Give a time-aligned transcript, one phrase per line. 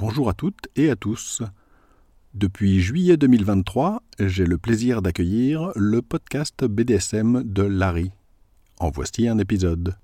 [0.00, 1.42] Bonjour à toutes et à tous.
[2.32, 8.10] Depuis juillet 2023, j'ai le plaisir d'accueillir le podcast BDSM de Larry.
[8.78, 9.98] En voici un épisode.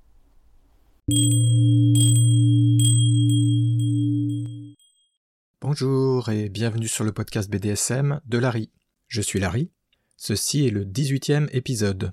[5.62, 8.68] Bonjour et bienvenue sur le podcast BDSM de Larry.
[9.08, 9.70] Je suis Larry.
[10.18, 12.12] Ceci est le 18e épisode.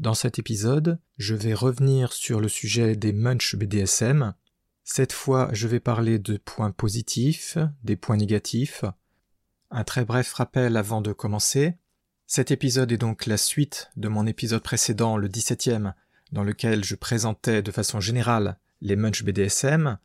[0.00, 4.34] Dans cet épisode, je vais revenir sur le sujet des munch BDSM.
[4.84, 8.84] Cette fois, je vais parler de points positifs, des points négatifs.
[9.70, 11.76] Un très bref rappel avant de commencer.
[12.26, 15.94] Cet épisode est donc la suite de mon épisode précédent, le 17e,
[16.32, 19.98] dans lequel je présentais de façon générale les munch BDSM.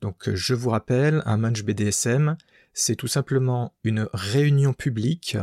[0.00, 2.36] Donc je vous rappelle, un munch BDSM,
[2.72, 5.36] c'est tout simplement une réunion publique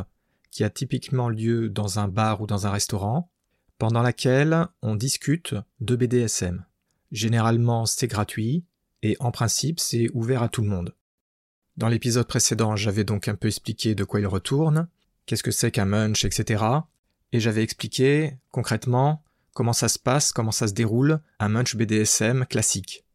[0.50, 3.30] qui a typiquement lieu dans un bar ou dans un restaurant,
[3.78, 6.66] pendant laquelle on discute de BDSM.
[7.12, 8.66] Généralement, c'est gratuit
[9.04, 10.96] et en principe, c'est ouvert à tout le monde.
[11.78, 14.88] Dans l'épisode précédent, j'avais donc un peu expliqué de quoi il retourne,
[15.26, 16.64] qu'est-ce que c'est qu'un munch, etc.
[17.32, 22.46] Et j'avais expliqué concrètement comment ça se passe, comment ça se déroule un munch BDSM
[22.46, 23.06] classique.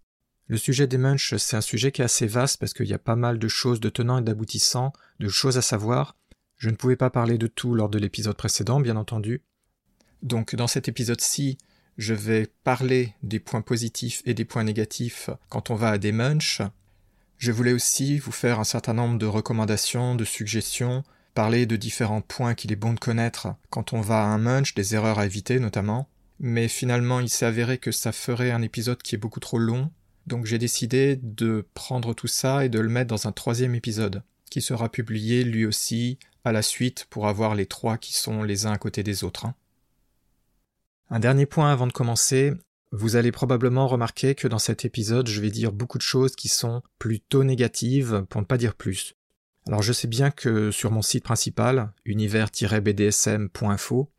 [0.47, 2.99] Le sujet des munchs, c'est un sujet qui est assez vaste parce qu'il y a
[2.99, 6.17] pas mal de choses de tenants et d'aboutissants, de choses à savoir.
[6.57, 9.43] Je ne pouvais pas parler de tout lors de l'épisode précédent, bien entendu,
[10.25, 11.59] donc dans cet épisode-ci,
[11.97, 16.13] je vais parler des points positifs et des points négatifs quand on va à des
[16.13, 16.63] munchs.
[17.39, 22.21] Je voulais aussi vous faire un certain nombre de recommandations, de suggestions, parler de différents
[22.21, 25.27] points qu'il est bon de connaître quand on va à un munch, des erreurs à
[25.27, 26.09] éviter notamment.
[26.41, 29.91] Mais finalement, il s'est avéré que ça ferait un épisode qui est beaucoup trop long,
[30.27, 34.23] donc j'ai décidé de prendre tout ça et de le mettre dans un troisième épisode,
[34.51, 38.67] qui sera publié lui aussi à la suite pour avoir les trois qui sont les
[38.67, 39.47] uns à côté des autres.
[41.11, 42.53] Un dernier point avant de commencer,
[42.91, 46.49] vous allez probablement remarquer que dans cet épisode, je vais dire beaucoup de choses qui
[46.49, 49.15] sont plutôt négatives, pour ne pas dire plus.
[49.67, 54.11] Alors je sais bien que sur mon site principal, univers-bdsm.info,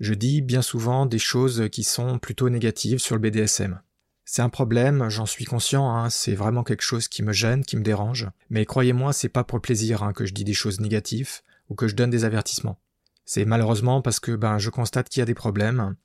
[0.00, 3.80] je dis bien souvent des choses qui sont plutôt négatives sur le BDSM.
[4.24, 7.76] C'est un problème, j'en suis conscient, hein, c'est vraiment quelque chose qui me gêne, qui
[7.76, 10.80] me dérange, mais croyez-moi, c'est pas pour le plaisir hein, que je dis des choses
[10.80, 12.80] négatives ou que je donne des avertissements.
[13.24, 15.96] C'est malheureusement parce que ben je constate qu'il y a des problèmes,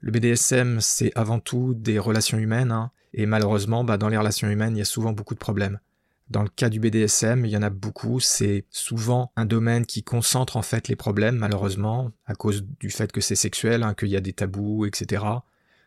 [0.00, 4.48] le BDSM, c'est avant tout des relations humaines, hein, et malheureusement, bah, dans les relations
[4.48, 5.80] humaines, il y a souvent beaucoup de problèmes.
[6.28, 10.02] Dans le cas du BDSM, il y en a beaucoup, c'est souvent un domaine qui
[10.02, 14.08] concentre en fait les problèmes, malheureusement, à cause du fait que c'est sexuel, hein, qu'il
[14.08, 15.24] y a des tabous, etc.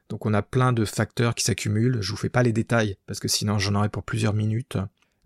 [0.07, 3.19] Donc on a plein de facteurs qui s'accumulent, je vous fais pas les détails, parce
[3.19, 4.77] que sinon j'en aurais pour plusieurs minutes.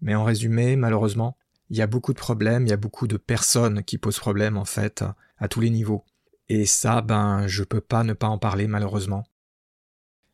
[0.02, 1.38] Mais en résumé, malheureusement,
[1.70, 4.58] il y a beaucoup de problèmes, il y a beaucoup de personnes qui posent problème
[4.58, 5.06] en fait,
[5.38, 6.04] à tous les niveaux.
[6.50, 9.26] Et ça, ben, je peux pas ne pas en parler malheureusement.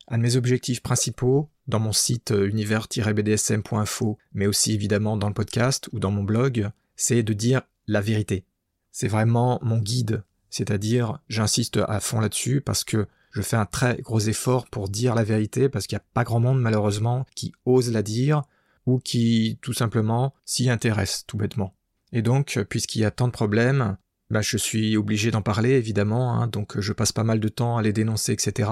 [0.08, 5.34] Un de mes objectifs principaux, dans mon site euh, univers-bdsm.info, mais aussi évidemment dans le
[5.34, 8.44] podcast ou dans mon blog, c'est de dire la vérité.
[8.90, 13.98] C'est vraiment mon guide, c'est-à-dire j'insiste à fond là-dessus parce que je fais un très
[13.98, 17.52] gros effort pour dire la vérité parce qu'il n'y a pas grand monde malheureusement qui
[17.64, 18.42] ose la dire
[18.86, 21.76] ou qui tout simplement s'y intéresse tout bêtement.
[22.12, 23.96] Et donc, puisqu'il y a tant de problèmes,
[24.30, 27.76] bah, je suis obligé d'en parler évidemment, hein, donc je passe pas mal de temps
[27.76, 28.70] à les dénoncer, etc.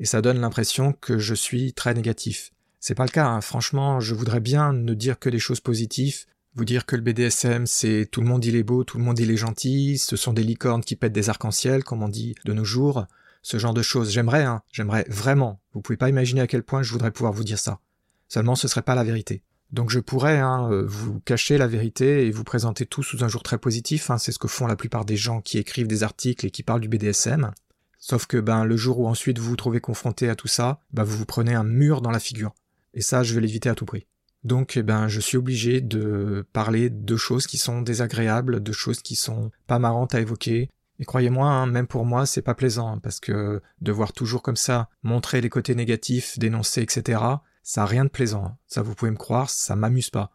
[0.00, 2.52] Et ça donne l'impression que je suis très négatif.
[2.80, 3.40] C'est pas le cas, hein.
[3.40, 7.66] franchement, je voudrais bien ne dire que des choses positives, vous dire que le BDSM
[7.66, 10.32] c'est tout le monde il est beau, tout le monde il est gentil, ce sont
[10.32, 13.06] des licornes qui pètent des arcs-en-ciel, comme on dit de nos jours,
[13.42, 14.10] ce genre de choses.
[14.10, 15.60] J'aimerais, hein, j'aimerais vraiment.
[15.72, 17.80] Vous pouvez pas imaginer à quel point je voudrais pouvoir vous dire ça.
[18.28, 19.42] Seulement ce serait pas la vérité.
[19.72, 23.28] Donc je pourrais hein, euh, vous cacher la vérité et vous présenter tout sous un
[23.28, 26.02] jour très positif, hein, c'est ce que font la plupart des gens qui écrivent des
[26.02, 27.50] articles et qui parlent du BDSM.
[27.98, 31.02] Sauf que ben le jour où ensuite vous vous trouvez confronté à tout ça, ben
[31.02, 32.54] vous vous prenez un mur dans la figure.
[32.94, 34.06] Et ça, je vais l'éviter à tout prix.
[34.44, 39.02] Donc eh ben je suis obligé de parler de choses qui sont désagréables, de choses
[39.02, 40.70] qui sont pas marrantes à évoquer.
[40.98, 44.56] Et croyez-moi, hein, même pour moi, c'est pas plaisant, parce que de voir toujours comme
[44.56, 47.20] ça, montrer les côtés négatifs, dénoncer, etc.,
[47.66, 48.44] ça a rien de plaisant.
[48.44, 48.56] Hein.
[48.68, 50.30] Ça, vous pouvez me croire, ça m'amuse pas.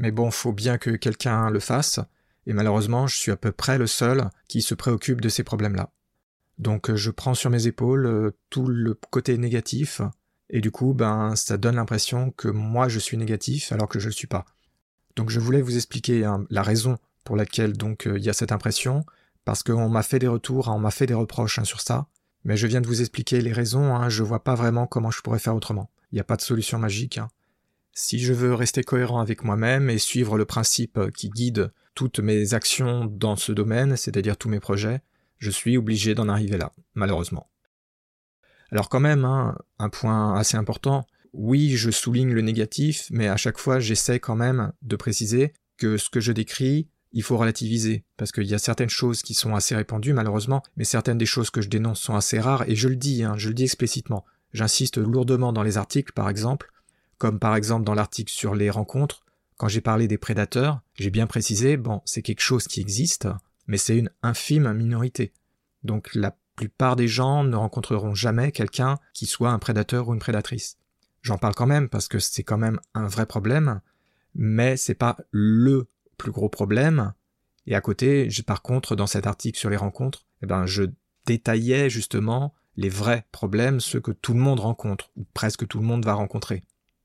[0.00, 2.00] Mais bon, faut bien que quelqu'un le fasse,
[2.44, 5.92] et malheureusement, je suis à peu près le seul qui se préoccupe de ces problèmes-là.
[6.58, 10.00] Donc, euh, je prends sur mes épaules euh, tout le côté négatif,
[10.50, 14.06] et du coup, ben, ça donne l'impression que moi je suis négatif alors que je
[14.06, 14.44] le suis pas.
[15.14, 18.32] Donc, je voulais vous expliquer hein, la raison pour laquelle donc euh, il y a
[18.32, 19.04] cette impression,
[19.44, 22.08] parce qu'on m'a fait des retours, hein, on m'a fait des reproches sur ça,
[22.42, 25.38] mais je viens de vous expliquer les raisons, je vois pas vraiment comment je pourrais
[25.38, 25.88] faire autrement.
[26.12, 27.18] Il n'y a pas de solution magique.
[27.18, 27.28] Hein.
[27.92, 32.54] Si je veux rester cohérent avec moi-même et suivre le principe qui guide toutes mes
[32.54, 35.00] actions dans ce domaine, c'est-à-dire tous mes projets,
[35.38, 37.48] je suis obligé d'en arriver là, malheureusement.
[38.70, 43.36] Alors quand même, hein, un point assez important, oui, je souligne le négatif, mais à
[43.36, 48.04] chaque fois, j'essaie quand même de préciser que ce que je décris, il faut relativiser,
[48.16, 51.50] parce qu'il y a certaines choses qui sont assez répandues, malheureusement, mais certaines des choses
[51.50, 54.24] que je dénonce sont assez rares, et je le dis, hein, je le dis explicitement.
[54.52, 56.70] J'insiste lourdement dans les articles, par exemple,
[57.18, 59.24] comme par exemple dans l'article sur les rencontres,
[59.56, 63.28] quand j'ai parlé des prédateurs, j'ai bien précisé, bon, c'est quelque chose qui existe,
[63.66, 65.32] mais c'est une infime minorité.
[65.84, 70.20] Donc la plupart des gens ne rencontreront jamais quelqu'un qui soit un prédateur ou une
[70.20, 70.78] prédatrice.
[71.22, 73.80] J'en parle quand même parce que c'est quand même un vrai problème,
[74.34, 75.86] mais c'est pas le
[76.18, 77.12] plus gros problème.
[77.66, 80.84] Et à côté, par contre, dans cet article sur les rencontres, eh ben, je
[81.26, 85.84] détaillais justement les vrais problèmes, ceux que tout le monde rencontre, ou presque tout le
[85.84, 86.62] monde va rencontrer.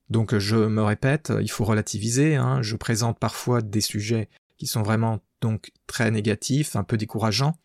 [0.10, 2.62] Donc je me répète, il faut relativiser, hein.
[2.62, 7.58] je présente parfois des sujets qui sont vraiment donc très négatifs, un peu décourageants,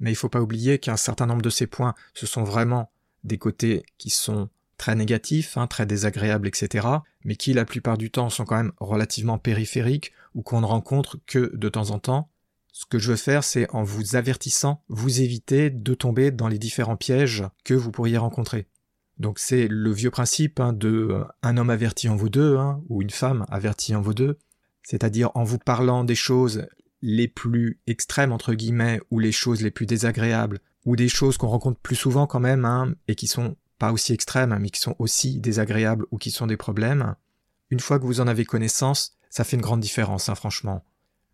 [0.00, 2.90] mais il ne faut pas oublier qu'un certain nombre de ces points, ce sont vraiment
[3.24, 6.86] des côtés qui sont très négatifs, hein, très désagréables, etc.,
[7.24, 11.18] mais qui la plupart du temps sont quand même relativement périphériques ou qu'on ne rencontre
[11.26, 12.30] que de temps en temps.
[12.78, 16.60] Ce que je veux faire, c'est en vous avertissant, vous éviter de tomber dans les
[16.60, 18.68] différents pièges que vous pourriez rencontrer.
[19.18, 22.80] Donc c'est le vieux principe hein, de euh, un homme averti en vaut deux, hein,
[22.88, 24.38] ou une femme avertie en vaut deux,
[24.84, 26.68] c'est-à-dire en vous parlant des choses
[27.02, 31.48] les plus extrêmes entre guillemets ou les choses les plus désagréables ou des choses qu'on
[31.48, 34.94] rencontre plus souvent quand même hein, et qui sont pas aussi extrêmes mais qui sont
[35.00, 37.16] aussi désagréables ou qui sont des problèmes.
[37.70, 40.84] Une fois que vous en avez connaissance, ça fait une grande différence, hein, franchement.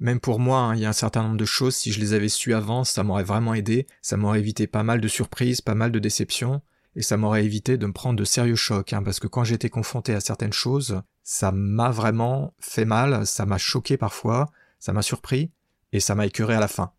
[0.00, 2.12] Même pour moi, hein, il y a un certain nombre de choses, si je les
[2.12, 5.75] avais su avant, ça m'aurait vraiment aidé, ça m'aurait évité pas mal de surprises, pas
[5.75, 6.62] mal de déceptions,
[6.96, 9.70] et ça m'aurait évité de me prendre de sérieux chocs, hein, parce que quand j'étais
[9.70, 15.02] confronté à certaines choses, ça m'a vraiment fait mal, ça m'a choqué parfois, ça m'a
[15.02, 15.50] surpris
[15.93, 16.93] et ça m'a écœuré à la fin.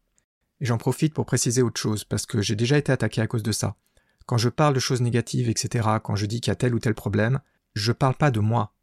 [0.62, 3.44] Et j'en profite pour préciser autre chose, parce que j'ai déjà été attaqué à cause
[3.44, 3.76] de ça.
[4.26, 6.80] Quand je parle de choses négatives, etc., quand je dis qu'il y a tel ou
[6.80, 7.42] tel problème,
[7.76, 8.74] je parle pas de moi.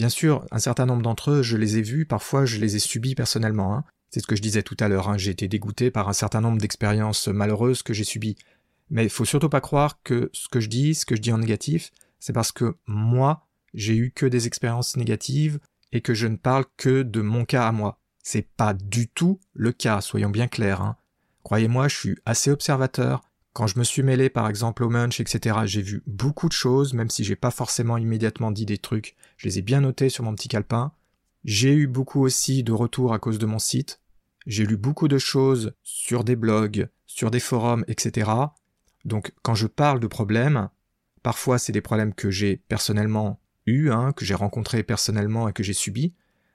[0.00, 2.78] Bien sûr, un certain nombre d'entre eux, je les ai vus, parfois je les ai
[2.78, 3.76] subis personnellement.
[3.76, 3.84] Hein.
[4.08, 5.18] C'est ce que je disais tout à l'heure, hein.
[5.18, 8.36] j'ai été dégoûté par un certain nombre d'expériences malheureuses que j'ai subies.
[8.88, 11.34] Mais il faut surtout pas croire que ce que je dis, ce que je dis
[11.34, 15.58] en négatif, c'est parce que moi, j'ai eu que des expériences négatives
[15.92, 18.00] et que je ne parle que de mon cas à moi.
[18.22, 20.80] C'est pas du tout le cas, soyons bien clairs.
[20.80, 20.96] Hein.
[21.42, 23.20] Croyez-moi, je suis assez observateur.
[23.52, 26.94] Quand je me suis mêlé par exemple au munch, etc., j'ai vu beaucoup de choses,
[26.94, 30.24] même si j'ai pas forcément immédiatement dit des trucs, je les ai bien notés sur
[30.24, 30.92] mon petit calepin.
[31.44, 34.00] J'ai eu beaucoup aussi de retours à cause de mon site.
[34.46, 38.30] J'ai lu beaucoup de choses sur des blogs, sur des forums, etc.
[39.04, 40.68] Donc quand je parle de problèmes,
[41.22, 45.62] parfois c'est des problèmes que j'ai personnellement eus, hein, que j'ai rencontrés personnellement et que
[45.62, 46.14] j'ai subis,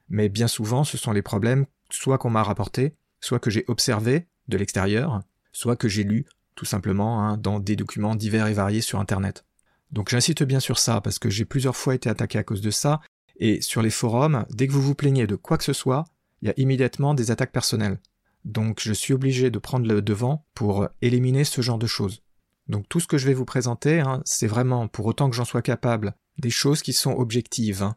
[0.09, 4.27] mais bien souvent ce sont les problèmes soit qu'on m'a rapportés, soit que j'ai observés
[4.47, 5.21] de l'extérieur,
[5.51, 6.25] soit que j'ai lu
[6.55, 9.45] tout simplement hein, dans des documents divers et variés sur Internet.
[9.91, 12.71] Donc j'insiste bien sur ça parce que j'ai plusieurs fois été attaqué à cause de
[12.71, 13.01] ça,
[13.37, 16.05] et sur les forums, dès que vous vous plaignez de quoi que ce soit,
[16.41, 17.99] il y a immédiatement des attaques personnelles.
[18.45, 22.21] Donc je suis obligé de prendre le devant pour éliminer ce genre de choses.
[22.67, 25.45] Donc tout ce que je vais vous présenter, hein, c'est vraiment, pour autant que j'en
[25.45, 27.83] sois capable, des choses qui sont objectives.
[27.83, 27.95] Hein.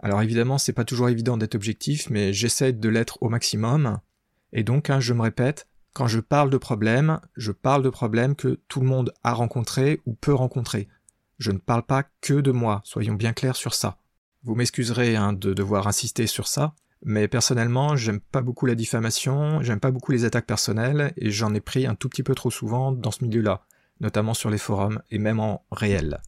[0.00, 3.98] Alors évidemment, c'est pas toujours évident d'être objectif, mais j'essaie de l'être au maximum.
[4.52, 5.66] Et donc, je me répète,
[5.98, 10.00] quand je parle de problèmes, je parle de problèmes que tout le monde a rencontrés
[10.06, 10.86] ou peut rencontrer.
[11.40, 13.98] Je ne parle pas que de moi, soyons bien clairs sur ça.
[14.44, 19.60] Vous m'excuserez hein, de devoir insister sur ça, mais personnellement, j'aime pas beaucoup la diffamation,
[19.60, 22.52] j'aime pas beaucoup les attaques personnelles, et j'en ai pris un tout petit peu trop
[22.52, 23.66] souvent dans ce milieu-là,
[23.98, 26.20] notamment sur les forums et même en réel.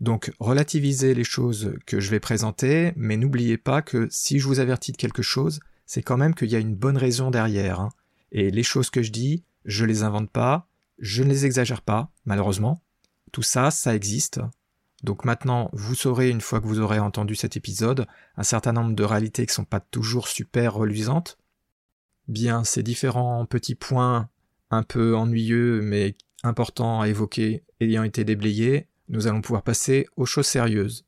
[0.00, 4.60] Donc relativisez les choses que je vais présenter, mais n'oubliez pas que si je vous
[4.60, 7.80] avertis de quelque chose, c'est quand même qu'il y a une bonne raison derrière.
[7.80, 7.88] Hein.
[8.32, 12.10] Et les choses que je dis, je les invente pas, je ne les exagère pas,
[12.24, 12.82] malheureusement.
[13.32, 14.40] Tout ça, ça existe.
[15.02, 18.94] Donc maintenant, vous saurez, une fois que vous aurez entendu cet épisode, un certain nombre
[18.94, 21.36] de réalités qui sont pas toujours super reluisantes.
[22.26, 24.30] Bien, ces différents petits points
[24.70, 30.26] un peu ennuyeux mais importants à évoquer ayant été déblayés, nous allons pouvoir passer aux
[30.26, 31.04] choses sérieuses.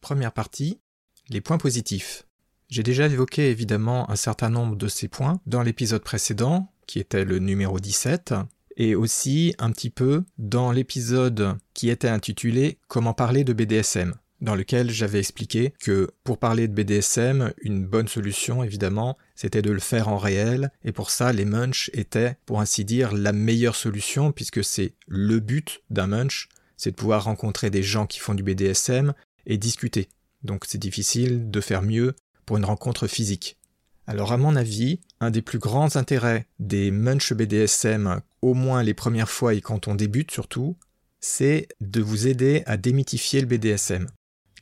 [0.00, 0.80] Première partie,
[1.28, 2.26] les points positifs.
[2.72, 7.26] J'ai déjà évoqué évidemment un certain nombre de ces points dans l'épisode précédent, qui était
[7.26, 8.32] le numéro 17,
[8.78, 14.54] et aussi un petit peu dans l'épisode qui était intitulé Comment parler de BDSM dans
[14.54, 19.78] lequel j'avais expliqué que pour parler de BDSM, une bonne solution évidemment, c'était de le
[19.78, 24.32] faire en réel, et pour ça les munch étaient, pour ainsi dire, la meilleure solution,
[24.32, 26.48] puisque c'est le but d'un munch,
[26.78, 29.12] c'est de pouvoir rencontrer des gens qui font du BDSM
[29.44, 30.08] et discuter.
[30.42, 32.14] Donc c'est difficile de faire mieux
[32.46, 33.58] pour une rencontre physique.
[34.06, 38.94] Alors à mon avis, un des plus grands intérêts des munch BDSM, au moins les
[38.94, 40.76] premières fois et quand on débute surtout,
[41.20, 44.08] c'est de vous aider à démythifier le BDSM.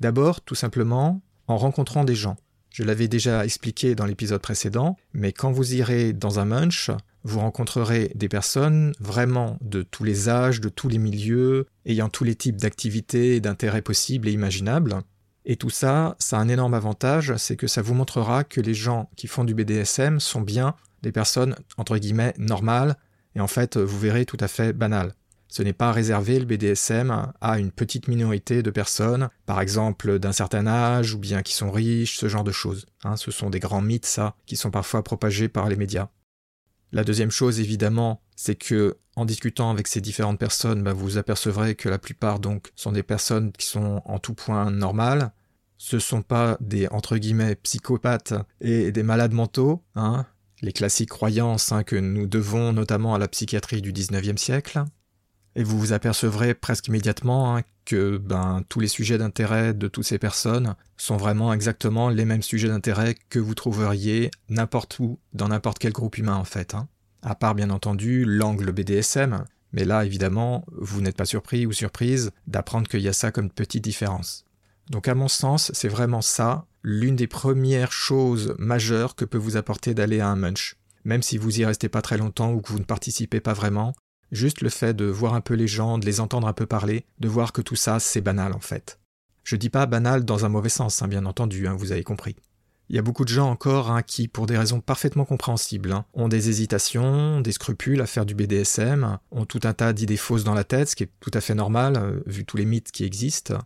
[0.00, 2.36] D'abord, tout simplement, en rencontrant des gens.
[2.70, 6.90] Je l'avais déjà expliqué dans l'épisode précédent, mais quand vous irez dans un munch,
[7.24, 12.24] vous rencontrerez des personnes vraiment de tous les âges, de tous les milieux, ayant tous
[12.24, 15.00] les types d'activités et d'intérêts possibles et imaginables.
[15.44, 18.74] Et tout ça, ça a un énorme avantage, c'est que ça vous montrera que les
[18.74, 22.96] gens qui font du BDSM sont bien des personnes, entre guillemets, normales,
[23.34, 25.14] et en fait, vous verrez tout à fait banales.
[25.48, 30.32] Ce n'est pas réservé le BDSM à une petite minorité de personnes, par exemple d'un
[30.32, 32.86] certain âge ou bien qui sont riches, ce genre de choses.
[33.02, 33.16] Hein.
[33.16, 36.08] ce sont des grands mythes, ça, qui sont parfois propagés par les médias.
[36.92, 41.74] La deuxième chose, évidemment, c'est que en discutant avec ces différentes personnes, bah, vous apercevrez
[41.74, 45.32] que la plupart donc sont des personnes qui sont en tout point normales.
[45.76, 50.26] Ce sont pas des entre guillemets psychopathes et des malades mentaux, hein,
[50.62, 54.84] les classiques croyances hein, que nous devons notamment à la psychiatrie du XIXe siècle.
[55.56, 60.04] Et vous vous apercevrez presque immédiatement hein, que ben, tous les sujets d'intérêt de toutes
[60.04, 65.48] ces personnes sont vraiment exactement les mêmes sujets d'intérêt que vous trouveriez n'importe où, dans
[65.48, 66.74] n'importe quel groupe humain en fait.
[66.74, 66.88] Hein.
[67.22, 72.30] À part bien entendu l'angle BDSM, mais là évidemment vous n'êtes pas surpris ou surprise
[72.46, 74.44] d'apprendre qu'il y a ça comme petite différence.
[74.88, 79.56] Donc à mon sens, c'est vraiment ça l'une des premières choses majeures que peut vous
[79.56, 80.76] apporter d'aller à un munch.
[81.04, 83.94] Même si vous y restez pas très longtemps ou que vous ne participez pas vraiment,
[84.32, 87.04] Juste le fait de voir un peu les gens, de les entendre un peu parler,
[87.18, 89.00] de voir que tout ça, c'est banal en fait.
[89.42, 92.36] Je dis pas banal dans un mauvais sens, hein, bien entendu, hein, vous avez compris.
[92.90, 96.26] Il y a beaucoup de gens encore hein, qui, pour des raisons parfaitement compréhensibles, ont
[96.26, 100.54] des hésitations, des scrupules à faire du BDSM, ont tout un tas d'idées fausses dans
[100.54, 103.04] la tête, ce qui est tout à fait normal, euh, vu tous les mythes qui
[103.04, 103.56] existent.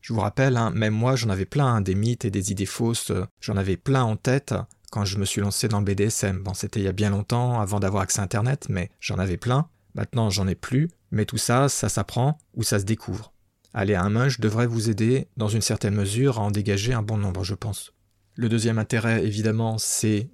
[0.00, 3.58] Je vous rappelle, même moi j'en avais plein, des mythes et des idées fausses, j'en
[3.58, 4.54] avais plein en tête
[4.90, 6.42] quand je me suis lancé dans le BDSM.
[6.42, 9.36] Bon, c'était il y a bien longtemps, avant d'avoir accès à Internet, mais j'en avais
[9.36, 9.68] plein.
[9.94, 13.34] Maintenant, j'en ai plus, mais tout ça, ça s'apprend ou ça se découvre.
[13.74, 17.02] Aller à un munch devrait vous aider, dans une certaine mesure, à en dégager un
[17.02, 17.92] bon nombre, je pense.
[18.40, 20.30] Le deuxième intérêt, évidemment, c'est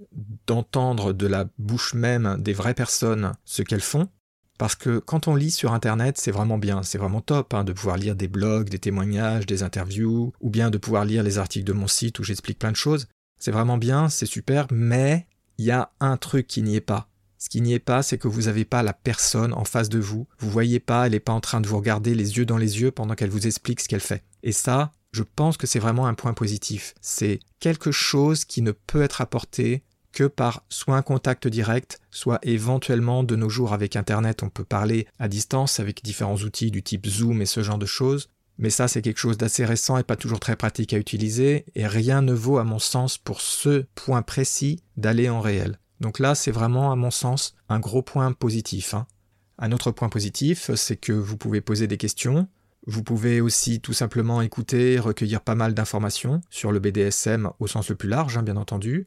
[0.46, 4.08] d'entendre de la bouche même des vraies personnes ce qu'elles font,
[4.58, 7.72] parce que quand on lit sur Internet, c'est vraiment bien, c'est vraiment top hein, de
[7.72, 11.66] pouvoir lire des blogs, des témoignages, des interviews, ou bien de pouvoir lire les articles
[11.66, 13.08] de mon site où j'explique plein de choses.
[13.40, 15.26] C'est vraiment bien, c'est super, mais
[15.58, 17.08] il y a un truc qui n'y est pas.
[17.38, 19.98] Ce qui n'y est pas, c'est que vous n'avez pas la personne en face de
[19.98, 20.28] vous.
[20.38, 22.80] Vous voyez pas, elle n'est pas en train de vous regarder les yeux dans les
[22.80, 24.22] yeux pendant qu'elle vous explique ce qu'elle fait.
[24.44, 26.94] Et ça, je pense que c'est vraiment un point positif.
[27.00, 29.82] C'est quelque chose qui ne peut être apporté
[30.12, 34.64] que par soit un contact direct, soit éventuellement de nos jours avec Internet, on peut
[34.64, 38.28] parler à distance avec différents outils du type Zoom et ce genre de choses.
[38.58, 41.86] Mais ça, c'est quelque chose d'assez récent et pas toujours très pratique à utiliser, et
[41.86, 45.78] rien ne vaut, à mon sens, pour ce point précis, d'aller en réel.
[46.00, 48.94] Donc là, c'est vraiment, à mon sens, un gros point positif.
[48.94, 49.06] Hein.
[49.58, 52.48] Un autre point positif, c'est que vous pouvez poser des questions.
[52.86, 57.88] Vous pouvez aussi tout simplement écouter, recueillir pas mal d'informations sur le BDSM au sens
[57.88, 59.06] le plus large, hein, bien entendu.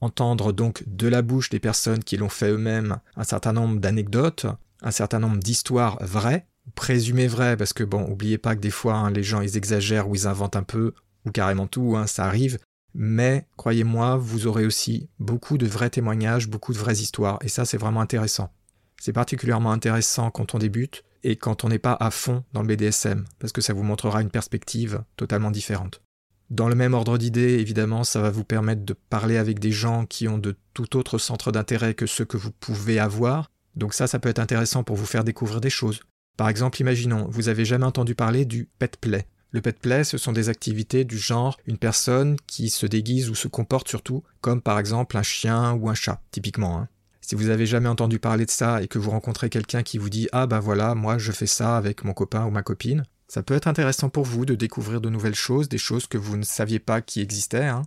[0.00, 4.46] Entendre donc de la bouche des personnes qui l'ont fait eux-mêmes un certain nombre d'anecdotes,
[4.80, 8.94] un certain nombre d'histoires vraies, présumées vraies, parce que bon, oubliez pas que des fois
[8.94, 10.94] hein, les gens ils exagèrent ou ils inventent un peu,
[11.26, 12.58] ou carrément tout, ça arrive,
[12.94, 17.64] mais croyez-moi, vous aurez aussi beaucoup de vrais témoignages, beaucoup de vraies histoires, et ça
[17.64, 18.52] c'est vraiment intéressant.
[19.00, 22.68] C'est particulièrement intéressant quand on débute et quand on n'est pas à fond dans le
[22.68, 26.02] BDSM, parce que ça vous montrera une perspective totalement différente.
[26.50, 30.06] Dans le même ordre d'idées, évidemment, ça va vous permettre de parler avec des gens
[30.06, 34.06] qui ont de tout autre centre d'intérêt que ceux que vous pouvez avoir, donc ça,
[34.06, 36.00] ça peut être intéressant pour vous faire découvrir des choses.
[36.38, 39.26] Par exemple, imaginons, vous avez jamais entendu parler du pet play.
[39.50, 43.34] Le pet play, ce sont des activités du genre une personne qui se déguise ou
[43.34, 46.78] se comporte surtout comme par exemple un chien ou un chat, typiquement.
[46.78, 46.88] Hein.
[47.28, 50.08] Si vous avez jamais entendu parler de ça et que vous rencontrez quelqu'un qui vous
[50.08, 53.42] dit Ah ben voilà, moi je fais ça avec mon copain ou ma copine, ça
[53.42, 56.42] peut être intéressant pour vous de découvrir de nouvelles choses, des choses que vous ne
[56.42, 57.66] saviez pas qui existaient.
[57.66, 57.82] Hein.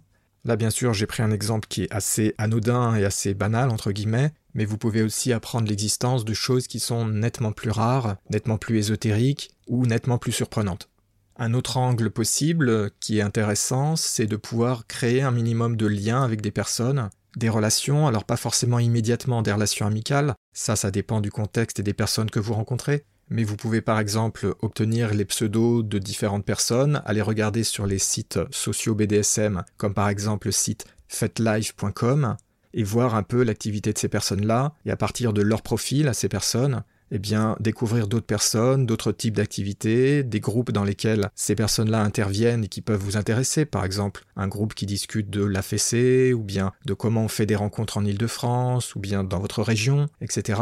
[0.45, 3.91] Là bien sûr j'ai pris un exemple qui est assez anodin et assez banal entre
[3.91, 8.60] guillemets, mais vous pouvez aussi apprendre l'existence de choses qui sont nettement plus rares, nettement
[8.60, 10.88] plus ésotériques ou nettement plus surprenantes.
[11.36, 16.21] Un autre angle possible qui est intéressant, c'est de pouvoir créer un minimum de liens
[16.21, 21.22] avec des personnes, des relations, alors pas forcément immédiatement des relations amicales, ça ça dépend
[21.22, 25.26] du contexte et des personnes que vous rencontrez, mais vous pouvez par exemple obtenir les
[25.26, 30.52] pseudos de différentes personnes, aller regarder sur les sites sociaux BDSM, comme par exemple le
[30.52, 32.36] site fetlife.com,
[32.74, 36.14] et voir un peu l'activité de ces personnes-là, et à partir de leur profil à
[36.14, 41.56] ces personnes, eh bien, découvrir d'autres personnes, d'autres types d'activités, des groupes dans lesquels ces
[41.56, 43.65] personnes-là interviennent et qui peuvent vous intéresser.
[43.65, 47.58] Par exemple, un groupe qui discute de l'AFC, ou bien de comment on fait des
[47.58, 50.62] rencontres en Ile-de-France, ou bien dans votre région, etc.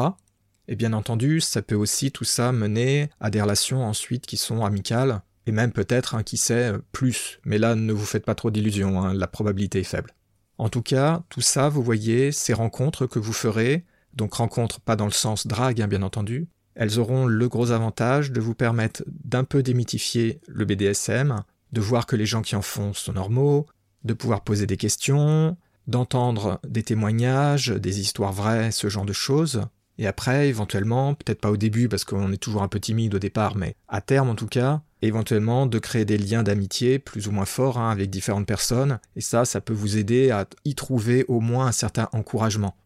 [0.68, 4.66] Et bien entendu, ça peut aussi tout ça mener à des relations ensuite qui sont
[4.66, 7.40] amicales, et même peut-être, hein, qui sait, plus.
[7.46, 10.16] Mais là, ne vous faites pas trop d'illusions, hein, la probabilité est faible.
[10.58, 14.96] En tout cas, tout ça, vous voyez, ces rencontres que vous ferez, donc rencontres pas
[14.96, 19.04] dans le sens drague, hein, bien entendu, elles auront le gros avantage de vous permettre
[19.08, 23.66] d'un peu démythifier le BDSM, de voir que les gens qui en font sont normaux,
[24.04, 29.64] de pouvoir poser des questions, d'entendre des témoignages, des histoires vraies, ce genre de choses,
[30.00, 33.20] et après, éventuellement, peut-être pas au début parce qu'on est toujours un peu timide au
[33.20, 37.32] départ, mais à terme en tout cas, éventuellement de créer des liens d'amitié plus ou
[37.34, 41.26] moins forts hein, avec différentes personnes, et ça, ça peut vous aider à y trouver
[41.28, 42.78] au moins un certain encouragement.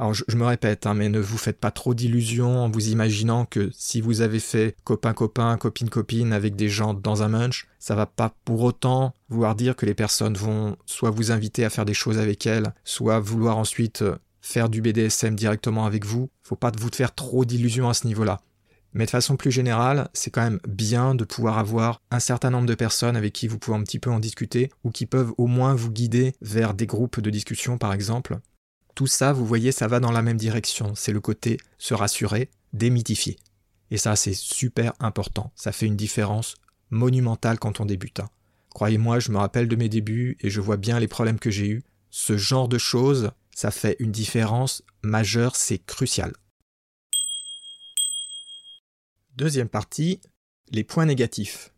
[0.00, 3.44] Alors je, me répète, hein, mais ne vous faites pas trop d'illusions en vous imaginant
[3.44, 8.06] que si vous avez fait copain-copain, copine-copine avec des gens dans un munch, ça va
[8.06, 11.92] pas pour autant vouloir dire que les personnes vont soit vous inviter à faire des
[11.92, 16.30] choses avec elles, soit vouloir ensuite euh, faire du BDSM directement avec vous.
[16.44, 18.40] Faut pas vous faire trop d'illusions à ce niveau-là.
[18.94, 22.66] Mais de façon plus générale, c'est quand même bien de pouvoir avoir un certain nombre
[22.66, 25.46] de personnes avec qui vous pouvez un petit peu en discuter ou qui peuvent au
[25.46, 28.38] moins vous guider vers des groupes de discussion par exemple
[29.00, 30.94] tout ça, vous voyez, ça va dans la même direction.
[30.94, 33.38] C'est le côté se rassurer, démythifier.
[33.90, 35.52] Et ça, c'est super important.
[35.54, 36.56] Ça fait une différence
[36.90, 38.20] monumentale quand on débute.
[38.20, 38.28] Hein.
[38.68, 41.66] Croyez-moi, je me rappelle de mes débuts et je vois bien les problèmes que j'ai
[41.66, 41.82] eus.
[42.10, 46.34] Ce genre de choses, ça fait une différence majeure, c'est crucial.
[49.34, 50.20] Deuxième partie,
[50.72, 51.72] les points négatifs.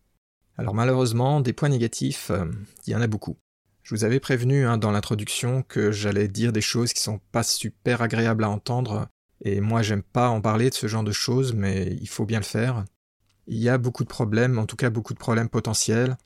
[0.57, 2.51] Alors malheureusement, des points négatifs, euh,
[2.89, 3.37] il y en a beaucoup.
[3.83, 7.43] Je vous avais prévenu hein, dans l'introduction que j'allais dire des choses qui sont pas
[7.43, 9.09] super agréables à entendre,
[9.45, 12.39] et moi j'aime pas en parler de ce genre de choses, mais il faut bien
[12.39, 12.85] le faire.
[13.49, 16.17] Il y a beaucoup de problèmes, en tout cas beaucoup de problèmes potentiels.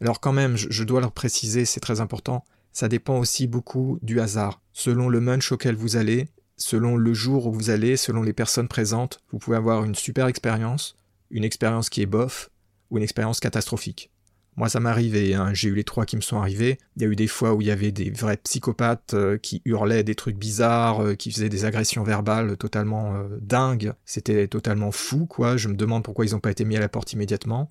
[0.00, 4.20] Alors quand même, je dois leur préciser, c'est très important, ça dépend aussi beaucoup du
[4.20, 4.62] hasard.
[4.72, 8.68] Selon le munch auquel vous allez, selon le jour où vous allez, selon les personnes
[8.68, 10.96] présentes, vous pouvez avoir une super expérience,
[11.30, 12.50] une expérience qui est bof,
[12.90, 14.10] ou une expérience catastrophique.
[14.56, 15.54] Moi, ça m'est arrivé, hein.
[15.54, 16.78] j'ai eu les trois qui me sont arrivés.
[16.96, 19.62] Il y a eu des fois où il y avait des vrais psychopathes euh, qui
[19.64, 23.94] hurlaient des trucs bizarres, euh, qui faisaient des agressions verbales totalement euh, dingues.
[24.04, 25.56] C'était totalement fou, quoi.
[25.56, 27.68] Je me demande pourquoi ils n'ont pas été mis à la porte immédiatement.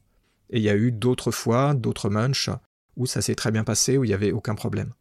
[0.50, 2.50] Et il y a eu d'autres fois, d'autres munchs,
[2.96, 4.94] où ça s'est très bien passé, où il n'y avait aucun problème.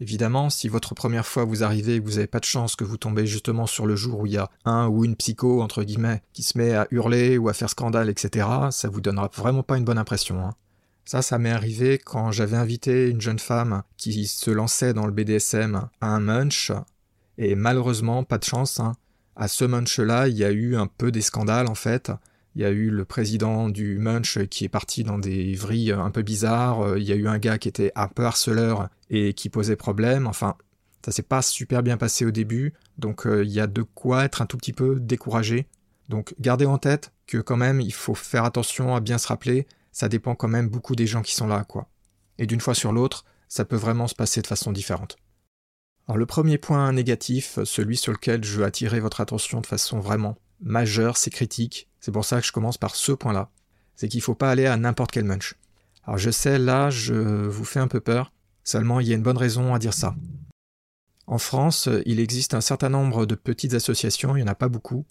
[0.00, 2.82] Évidemment, si votre première fois vous arrivez et que vous n'avez pas de chance que
[2.82, 5.84] vous tombez justement sur le jour où il y a un ou une psycho, entre
[5.84, 9.62] guillemets, qui se met à hurler ou à faire scandale, etc., ça vous donnera vraiment
[9.62, 10.40] pas une bonne impression.
[10.40, 10.54] Hein.
[11.04, 15.12] Ça, ça m'est arrivé quand j'avais invité une jeune femme qui se lançait dans le
[15.12, 16.72] BDSM à un munch,
[17.38, 18.94] et malheureusement, pas de chance, hein.
[19.36, 22.12] à ce munch-là, il y a eu un peu des scandales en fait.
[22.54, 26.10] Il y a eu le président du munch qui est parti dans des vrilles un
[26.10, 29.48] peu bizarres, il y a eu un gars qui était un peu harceleur et qui
[29.48, 30.56] posait problème, enfin,
[31.04, 34.24] ça s'est pas super bien passé au début, donc euh, il y a de quoi
[34.24, 35.66] être un tout petit peu découragé.
[36.08, 39.66] Donc gardez en tête que quand même il faut faire attention à bien se rappeler
[39.92, 41.88] ça dépend quand même beaucoup des gens qui sont là, quoi.
[42.38, 45.16] Et d'une fois sur l'autre, ça peut vraiment se passer de façon différente.
[46.08, 50.00] Alors le premier point négatif, celui sur lequel je veux attirer votre attention de façon
[50.00, 51.88] vraiment majeure, c'est critique.
[52.00, 53.50] C'est pour ça que je commence par ce point-là.
[53.94, 55.54] C'est qu'il ne faut pas aller à n'importe quel munch.
[56.04, 58.32] Alors je sais, là, je vous fais un peu peur.
[58.64, 60.16] Seulement, il y a une bonne raison à dire ça.
[61.26, 64.68] En France, il existe un certain nombre de petites associations, il n'y en a pas
[64.68, 65.04] beaucoup.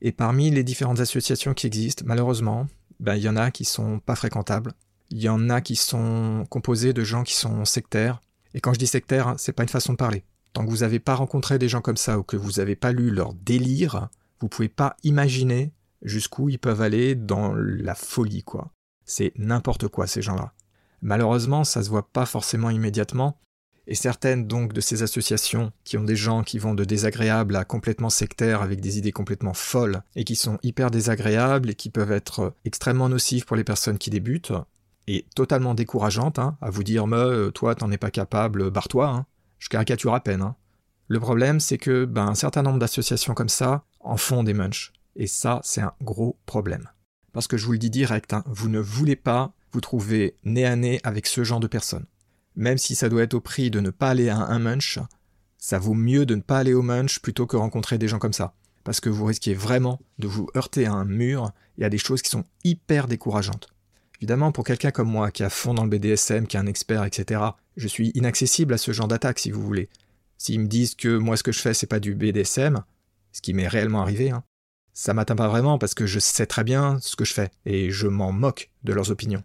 [0.00, 2.68] Et parmi les différentes associations qui existent, malheureusement,
[3.00, 4.72] ben, il y en a qui sont pas fréquentables.
[5.10, 8.20] Il y en a qui sont composés de gens qui sont sectaires.
[8.54, 10.24] Et quand je dis sectaire, c'est pas une façon de parler.
[10.52, 12.92] Tant que vous n'avez pas rencontré des gens comme ça ou que vous n'avez pas
[12.92, 14.08] lu leur délire,
[14.40, 18.72] vous pouvez pas imaginer jusqu'où ils peuvent aller dans la folie, quoi.
[19.04, 20.52] C'est n'importe quoi, ces gens-là.
[21.02, 23.38] Malheureusement, ça se voit pas forcément immédiatement,
[23.86, 27.64] et certaines donc de ces associations qui ont des gens qui vont de désagréables à
[27.64, 32.12] complètement sectaires avec des idées complètement folles et qui sont hyper désagréables et qui peuvent
[32.12, 34.52] être extrêmement nocives pour les personnes qui débutent
[35.08, 39.08] et totalement décourageantes, hein, à vous dire me euh, toi t'en es pas capable, barre-toi,
[39.08, 39.26] hein.
[39.58, 40.42] je caricature à peine.
[40.42, 40.56] Hein.
[41.08, 44.92] Le problème c'est que ben, un certain nombre d'associations comme ça en font des munchs
[45.14, 46.90] et ça c'est un gros problème.
[47.32, 50.74] Parce que je vous le dis direct, vous ne voulez pas vous trouver nez à
[50.74, 52.06] nez avec ce genre de personnes
[52.56, 54.98] même si ça doit être au prix de ne pas aller à un munch,
[55.58, 58.32] ça vaut mieux de ne pas aller au munch plutôt que rencontrer des gens comme
[58.32, 58.54] ça.
[58.84, 62.22] Parce que vous risquez vraiment de vous heurter à un mur et à des choses
[62.22, 63.68] qui sont hyper décourageantes.
[64.18, 67.04] Évidemment, pour quelqu'un comme moi, qui a fond dans le BDSM, qui est un expert,
[67.04, 67.40] etc.,
[67.76, 69.88] je suis inaccessible à ce genre d'attaque, si vous voulez.
[70.38, 72.82] S'ils me disent que moi, ce que je fais, c'est pas du BDSM,
[73.32, 74.44] ce qui m'est réellement arrivé, hein,
[74.94, 77.90] ça m'atteint pas vraiment parce que je sais très bien ce que je fais et
[77.90, 79.42] je m'en moque de leurs opinions.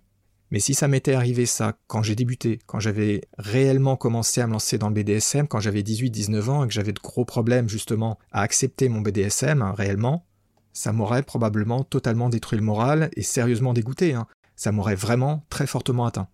[0.51, 4.51] Mais si ça m'était arrivé ça quand j'ai débuté, quand j'avais réellement commencé à me
[4.51, 8.19] lancer dans le BDSM, quand j'avais 18-19 ans et que j'avais de gros problèmes justement
[8.31, 10.25] à accepter mon BDSM hein, réellement,
[10.73, 14.13] ça m'aurait probablement totalement détruit le moral et sérieusement dégoûté.
[14.13, 14.27] Hein.
[14.55, 16.27] Ça m'aurait vraiment très fortement atteint.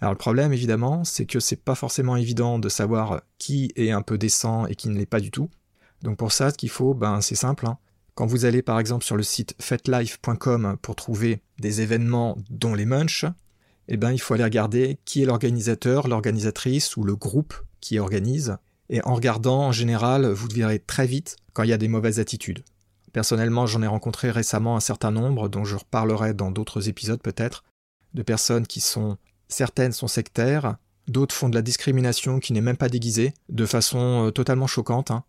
[0.00, 4.02] Alors le problème, évidemment, c'est que c'est pas forcément évident de savoir qui est un
[4.02, 5.50] peu décent et qui ne l'est pas du tout.
[6.02, 7.66] Donc pour ça, ce qu'il faut, ben c'est simple.
[7.66, 7.78] Hein.
[8.14, 12.86] Quand vous allez par exemple sur le site fetlife.com pour trouver des événements dont les
[12.86, 13.26] munch,
[13.90, 18.56] eh ben il faut aller regarder qui est l'organisateur, l'organisatrice ou le groupe qui organise.
[18.88, 22.20] Et en regardant, en général, vous verrez très vite quand il y a des mauvaises
[22.20, 22.64] attitudes.
[23.12, 27.64] Personnellement, j'en ai rencontré récemment un certain nombre, dont je reparlerai dans d'autres épisodes peut-être,
[28.14, 29.16] de personnes qui sont
[29.48, 30.76] certaines sont sectaires,
[31.08, 35.10] d'autres font de la discrimination qui n'est même pas déguisée, de façon euh, totalement choquante.
[35.10, 35.24] Hein.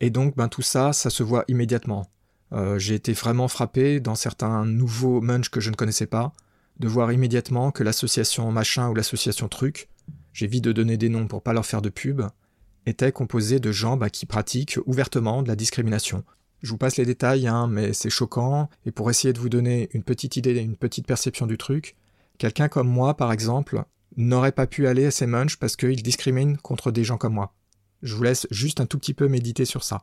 [0.00, 2.06] Et donc, ben, tout ça, ça se voit immédiatement.
[2.52, 6.32] Euh, j'ai été vraiment frappé dans certains nouveaux munch que je ne connaissais pas,
[6.78, 9.88] de voir immédiatement que l'association machin ou l'association truc,
[10.32, 12.22] j'ai vite de donner des noms pour pas leur faire de pub,
[12.86, 16.24] était composée de gens ben, qui pratiquent ouvertement de la discrimination.
[16.62, 19.88] Je vous passe les détails, hein, mais c'est choquant, et pour essayer de vous donner
[19.92, 21.96] une petite idée, une petite perception du truc,
[22.38, 23.84] quelqu'un comme moi, par exemple,
[24.16, 27.54] n'aurait pas pu aller à ces munch parce qu'il discrimine contre des gens comme moi.
[28.02, 30.02] Je vous laisse juste un tout petit peu méditer sur ça.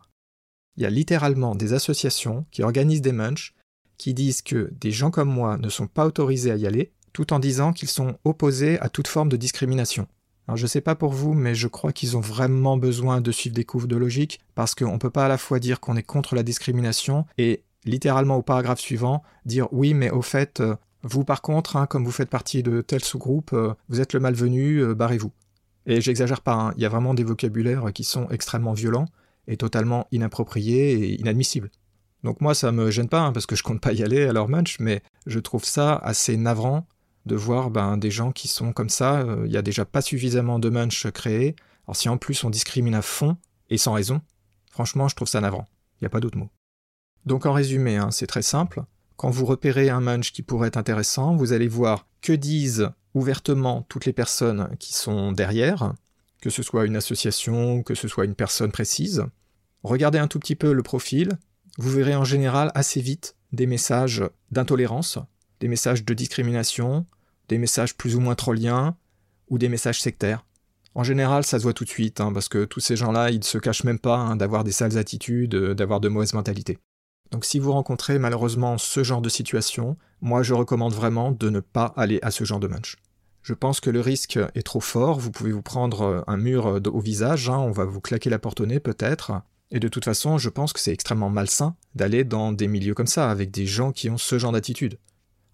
[0.75, 3.53] Il y a littéralement des associations qui organisent des munch
[3.99, 7.31] qui disent que des gens comme moi ne sont pas autorisés à y aller, tout
[7.33, 10.07] en disant qu'ils sont opposés à toute forme de discrimination.
[10.47, 13.55] Alors je sais pas pour vous, mais je crois qu'ils ont vraiment besoin de suivre
[13.55, 16.33] des couves de logique, parce qu'on peut pas à la fois dire qu'on est contre
[16.33, 21.41] la discrimination et littéralement au paragraphe suivant dire oui mais au fait euh, vous par
[21.41, 24.95] contre hein, comme vous faites partie de tel sous-groupe euh, vous êtes le malvenu euh,
[24.95, 25.31] barrez-vous
[25.85, 29.07] et j'exagère pas hein, il y a vraiment des vocabulaires qui sont extrêmement violents
[29.47, 31.71] et totalement inappropriés et inadmissibles
[32.23, 34.33] donc moi ça me gêne pas hein, parce que je compte pas y aller à
[34.33, 36.87] leur match mais je trouve ça assez navrant
[37.25, 39.21] de voir ben, des gens qui sont comme ça.
[39.21, 41.55] Euh, il n'y a déjà pas suffisamment de munch créés.
[41.87, 43.37] Alors si en plus on discrimine à fond,
[43.69, 44.21] et sans raison,
[44.71, 45.67] franchement je trouve ça navrant.
[45.95, 46.49] Il n'y a pas d'autre mot.
[47.25, 48.83] Donc en résumé, hein, c'est très simple.
[49.15, 53.85] Quand vous repérez un munch qui pourrait être intéressant, vous allez voir que disent ouvertement
[53.89, 55.93] toutes les personnes qui sont derrière,
[56.41, 59.25] que ce soit une association, que ce soit une personne précise.
[59.83, 61.37] Regardez un tout petit peu le profil,
[61.79, 65.17] vous verrez en général assez vite des messages d'intolérance,
[65.61, 67.05] des messages de discrimination,
[67.47, 68.97] des messages plus ou moins trolliens,
[69.47, 70.45] ou des messages sectaires.
[70.93, 73.39] En général, ça se voit tout de suite, hein, parce que tous ces gens-là, ils
[73.39, 76.79] ne se cachent même pas hein, d'avoir des sales attitudes, euh, d'avoir de mauvaises mentalités.
[77.31, 81.61] Donc si vous rencontrez malheureusement ce genre de situation, moi je recommande vraiment de ne
[81.61, 82.97] pas aller à ce genre de munch.
[83.41, 86.67] Je pense que le risque est trop fort, vous pouvez vous prendre euh, un mur
[86.67, 89.31] euh, au visage, hein, on va vous claquer la porte au nez peut-être,
[89.71, 93.07] et de toute façon je pense que c'est extrêmement malsain d'aller dans des milieux comme
[93.07, 94.97] ça, avec des gens qui ont ce genre d'attitude.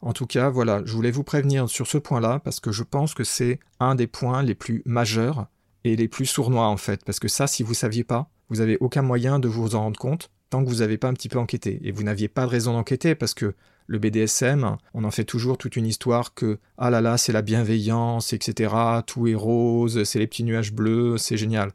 [0.01, 3.13] En tout cas, voilà, je voulais vous prévenir sur ce point-là parce que je pense
[3.13, 5.47] que c'est un des points les plus majeurs
[5.83, 7.03] et les plus sournois en fait.
[7.03, 9.99] Parce que ça, si vous saviez pas, vous n'avez aucun moyen de vous en rendre
[9.99, 11.79] compte tant que vous n'avez pas un petit peu enquêté.
[11.83, 13.55] Et vous n'aviez pas de raison d'enquêter parce que
[13.87, 17.41] le BDSM, on en fait toujours toute une histoire que ah là là, c'est la
[17.41, 18.73] bienveillance, etc.
[19.05, 21.71] Tout est rose, c'est les petits nuages bleus, c'est génial.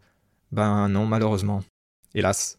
[0.53, 1.63] Ben non, malheureusement.
[2.15, 2.59] Hélas.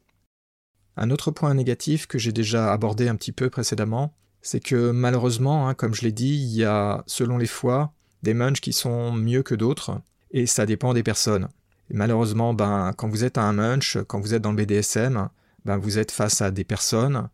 [0.96, 5.68] Un autre point négatif que j'ai déjà abordé un petit peu précédemment, c'est que malheureusement,
[5.68, 9.12] hein, comme je l'ai dit, il y a, selon les fois, des munchs qui sont
[9.12, 11.50] mieux que d'autres, et ça dépend des personnes.
[11.90, 15.28] Et malheureusement, ben, quand vous êtes à un munch, quand vous êtes dans le BDSM,
[15.66, 17.28] ben, vous êtes face à des personnes,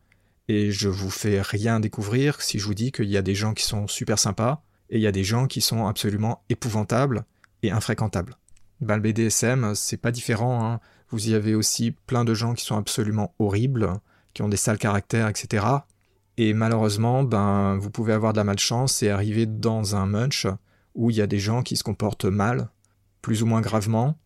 [0.48, 3.54] et je vous fais rien découvrir si je vous dis qu'il y a des gens
[3.54, 7.26] qui sont super sympas, et il y a des gens qui sont absolument épouvantables
[7.62, 8.38] et infréquentables.
[8.82, 10.80] Ben, le BDSM, c'est pas différent, hein.
[11.10, 13.94] Vous y avez aussi plein de gens qui sont absolument horribles,
[14.34, 15.66] qui ont des sales caractères, etc.
[16.38, 20.48] Et malheureusement, ben, vous pouvez avoir de la malchance et arriver dans un munch
[20.96, 22.70] où il y a des gens qui se comportent mal,
[23.22, 24.18] plus ou moins gravement.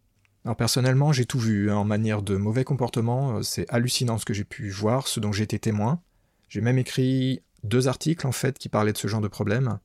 [0.43, 4.33] Alors personnellement, j'ai tout vu hein, en manière de mauvais comportement, c'est hallucinant ce que
[4.33, 6.01] j'ai pu voir, ce dont j'ai été témoin.
[6.49, 9.79] J'ai même écrit deux articles en fait qui parlaient de ce genre de problème.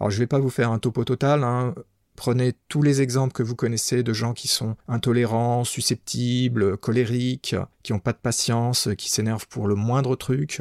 [0.00, 1.74] Alors je vais pas vous faire un topo total, hein.
[2.18, 7.54] Prenez tous les exemples que vous connaissez de gens qui sont intolérants, susceptibles, colériques,
[7.84, 10.60] qui n'ont pas de patience, qui s'énervent pour le moindre truc,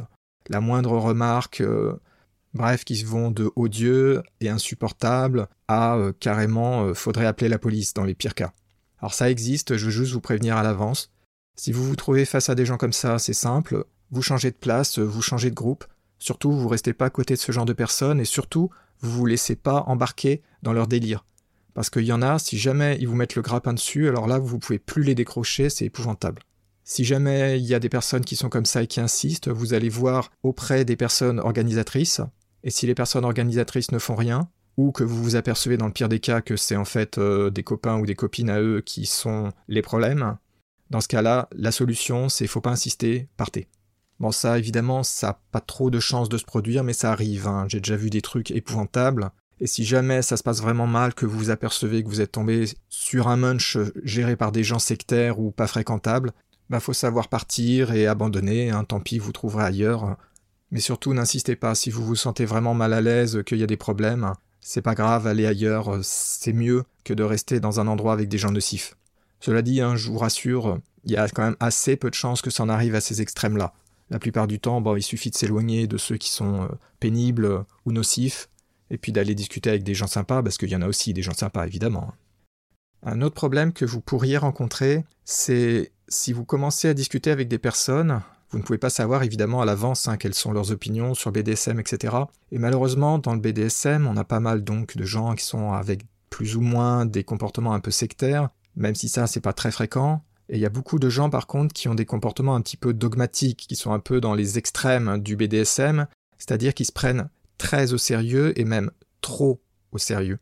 [0.50, 2.00] la moindre remarque, euh,
[2.54, 7.96] bref, qui vont de odieux et insupportable à euh, carrément euh, faudrait appeler la police
[7.96, 8.54] dans les pires cas.
[9.00, 11.12] Alors ça existe, je veux juste vous prévenir à l'avance.
[11.60, 14.58] Si vous vous trouvez face à des gens comme ça, c'est simple, vous changez de
[14.58, 15.86] place, vous changez de groupe,
[16.20, 18.70] surtout vous restez pas à côté de ce genre de personnes et surtout
[19.02, 21.26] vous vous laissez pas embarquer dans leur délire.
[21.78, 24.40] Parce qu'il y en a, si jamais ils vous mettent le grappin dessus, alors là
[24.40, 26.42] vous pouvez plus les décrocher, c'est épouvantable.
[26.84, 29.76] Si jamais il y a des personnes qui sont comme ça et qui insistent, vous
[29.76, 32.22] allez voir auprès des personnes organisatrices.
[32.64, 35.94] Et si les personnes organisatrices ne font rien, ou que vous vous apercevez dans le
[35.94, 38.82] pire des cas que c'est en fait euh, des copains ou des copines à eux
[38.84, 40.36] qui sont les problèmes,
[40.90, 43.68] dans ce cas-là, la solution c'est faut pas insister, partez.
[44.20, 47.48] Bon, ça, évidemment, ça n'a pas trop de chances de se produire, mais ça arrive.
[47.48, 47.68] Hein.
[47.70, 49.30] J'ai déjà vu des trucs épouvantables.
[49.60, 52.34] Et si jamais ça se passe vraiment mal, que vous vous apercevez que vous êtes
[52.34, 56.32] tombé sur un munch géré par des gens sectaires ou pas fréquentables,
[56.70, 58.70] bah faut savoir partir et abandonner.
[58.70, 58.84] Hein.
[58.84, 60.18] Tant pis, vous trouverez ailleurs.
[60.72, 61.76] Mais surtout, n'insistez pas.
[61.76, 64.96] Si vous vous sentez vraiment mal à l'aise, qu'il y a des problèmes, c'est pas
[64.96, 66.00] grave, allez ailleurs.
[66.04, 68.96] C'est mieux que de rester dans un endroit avec des gens nocifs.
[69.40, 72.42] Cela dit, hein, je vous rassure, il y a quand même assez peu de chances
[72.42, 73.74] que ça en arrive à ces extrêmes-là.
[74.10, 76.68] La plupart du temps, bon, il suffit de s'éloigner de ceux qui sont euh,
[77.00, 78.50] pénibles ou nocifs,
[78.90, 81.22] et puis d'aller discuter avec des gens sympas, parce qu'il y en a aussi des
[81.22, 82.14] gens sympas, évidemment.
[83.04, 87.60] Un autre problème que vous pourriez rencontrer, c'est si vous commencez à discuter avec des
[87.60, 91.32] personnes, vous ne pouvez pas savoir évidemment à l'avance hein, quelles sont leurs opinions sur
[91.32, 92.16] BDSM, etc.
[92.52, 96.06] Et malheureusement, dans le BDSM, on a pas mal donc de gens qui sont avec
[96.30, 100.24] plus ou moins des comportements un peu sectaires, même si ça c'est pas très fréquent.
[100.50, 102.78] Et il y a beaucoup de gens par contre qui ont des comportements un petit
[102.78, 107.30] peu dogmatiques, qui sont un peu dans les extrêmes du BDSM, c'est-à-dire qui se prennent
[107.58, 108.92] très au sérieux et même
[109.22, 110.40] trop au sérieux.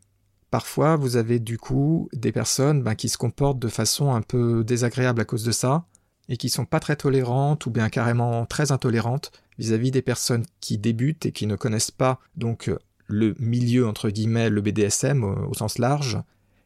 [0.52, 4.64] Parfois, vous avez du coup des personnes ben, qui se comportent de façon un peu
[4.64, 5.86] désagréable à cause de ça,
[6.30, 10.78] et qui sont pas très tolérantes ou bien carrément très intolérantes vis-à-vis des personnes qui
[10.78, 12.72] débutent et qui ne connaissent pas donc
[13.08, 16.20] le milieu entre guillemets le BDSM au, sens large,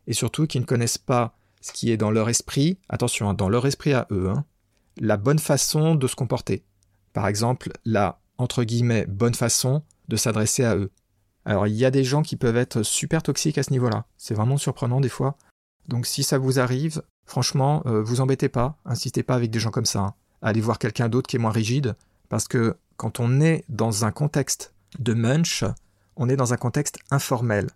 [0.08, 3.50] et surtout qui ne connaissent pas ce qui est dans leur esprit, attention, hein, dans
[3.50, 4.46] leur esprit à eux, hein,
[4.98, 6.64] la bonne façon de se comporter.
[7.12, 10.92] Par exemple, la entre guillemets bonne façon de s'adresser à eux.
[11.46, 14.06] Alors il y a des gens qui peuvent être super toxiques à ce niveau-là.
[14.18, 15.38] C'est vraiment surprenant des fois.
[15.88, 19.72] Donc si ça vous arrive, franchement, euh, vous embêtez pas, insistez pas avec des gens
[19.72, 20.00] comme ça.
[20.00, 20.14] Hein.
[20.42, 21.96] Allez voir quelqu'un d'autre qui est moins rigide,
[22.30, 25.64] parce que quand on est dans un contexte de munch,
[26.16, 27.70] on est dans un contexte informel.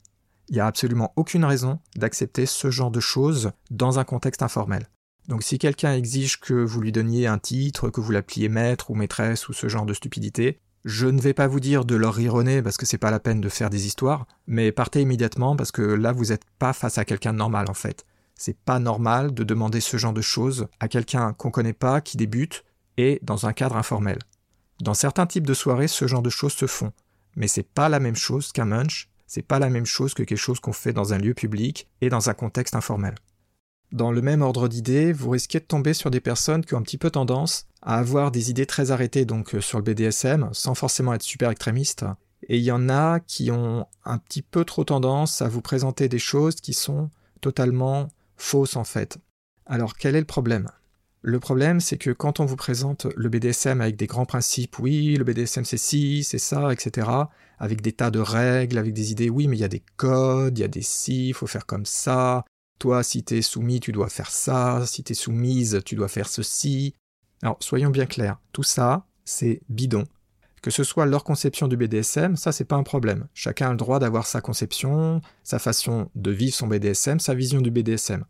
[0.50, 4.88] Il n'y a absolument aucune raison d'accepter ce genre de choses dans un contexte informel.
[5.28, 8.96] Donc si quelqu'un exige que vous lui donniez un titre, que vous l'appeliez maître ou
[8.96, 12.62] maîtresse ou ce genre de stupidité, je ne vais pas vous dire de leur nez
[12.62, 15.82] parce que c'est pas la peine de faire des histoires, mais partez immédiatement parce que
[15.82, 18.06] là vous n'êtes pas face à quelqu'un de normal en fait.
[18.36, 22.17] C'est pas normal de demander ce genre de choses à quelqu'un qu'on connaît pas, qui
[22.17, 22.65] débute,
[22.98, 24.19] et dans un cadre informel.
[24.82, 26.91] Dans certains types de soirées, ce genre de choses se font,
[27.36, 30.38] mais c'est pas la même chose qu'un munch, c'est pas la même chose que quelque
[30.38, 33.15] chose qu'on fait dans un lieu public et dans un contexte informel.
[33.93, 36.82] Dans le même ordre d'idées, vous risquez de tomber sur des personnes qui ont un
[36.82, 40.73] petit peu tendance à avoir des idées très arrêtées donc euh, sur le BDSM, sans
[40.73, 42.03] forcément être super extrémistes.
[42.49, 46.10] Et il y en a qui ont un petit peu trop tendance à vous présenter
[46.10, 49.19] des choses qui sont totalement fausses en fait.
[49.67, 50.69] Alors quel est le problème?
[51.21, 55.17] Le problème c'est que quand on vous présente le BDSM avec des grands principes, oui,
[55.17, 57.08] le BDSM c'est ci, c'est ça, etc.,
[57.60, 60.58] avec des tas de règles, avec des idées, oui, mais il y a des codes,
[60.58, 62.43] il y a des si, il faut faire comme ça,
[62.79, 66.95] toi, si t'es soumis, tu dois faire ça, si t'es soumise, tu dois faire ceci.
[67.41, 70.05] Alors, soyons bien clairs, tout ça, c'est bidon.
[70.62, 73.27] Que ce soit leur conception du BDSM, ça c'est pas un problème.
[73.33, 77.59] Chacun a le droit d'avoir sa conception, sa façon de vivre son BDSM, sa vision
[77.59, 78.23] du BDSM.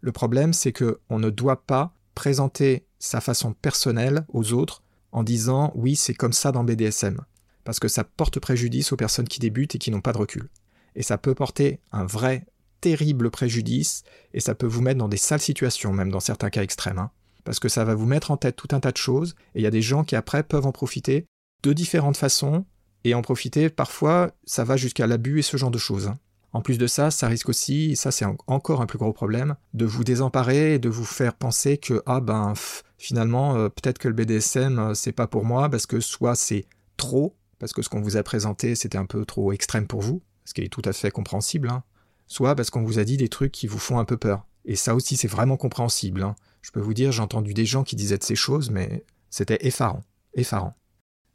[0.00, 4.82] Le problème, c'est que on ne doit pas présenter sa façon personnelle aux autres
[5.12, 7.20] en disant oui, c'est comme ça dans BDSM,
[7.62, 10.48] parce que ça porte préjudice aux personnes qui débutent et qui n'ont pas de recul.
[10.96, 12.46] Et ça peut porter un vrai
[12.80, 14.02] terrible préjudice
[14.34, 16.98] et ça peut vous mettre dans des sales situations, même dans certains cas extrêmes.
[16.98, 17.10] Hein.
[17.44, 19.62] parce que ça va vous mettre en tête tout un tas de choses et il
[19.62, 21.26] y a des gens qui après peuvent en profiter
[21.62, 22.64] de différentes façons
[23.04, 26.08] et en profiter parfois ça va jusqu'à l'abus et ce genre de choses.
[26.08, 26.18] Hein.
[26.52, 29.56] En plus de ça, ça risque aussi, et ça c'est encore un plus gros problème,
[29.74, 32.54] de vous désemparer et de vous faire penser que ah ben
[32.96, 36.64] finalement euh, peut-être que le BDSM euh, c'est pas pour moi parce que soit c'est
[36.96, 40.22] trop parce que ce qu'on vous a présenté c'était un peu trop extrême pour vous,
[40.46, 41.68] ce qui est tout à fait compréhensible.
[41.68, 41.82] Hein
[42.26, 44.46] soit parce qu'on vous a dit des trucs qui vous font un peu peur.
[44.64, 46.22] Et ça aussi, c'est vraiment compréhensible.
[46.22, 46.34] Hein.
[46.60, 49.64] Je peux vous dire, j'ai entendu des gens qui disaient de ces choses, mais c'était
[49.66, 50.02] effarant.
[50.34, 50.76] Effarant.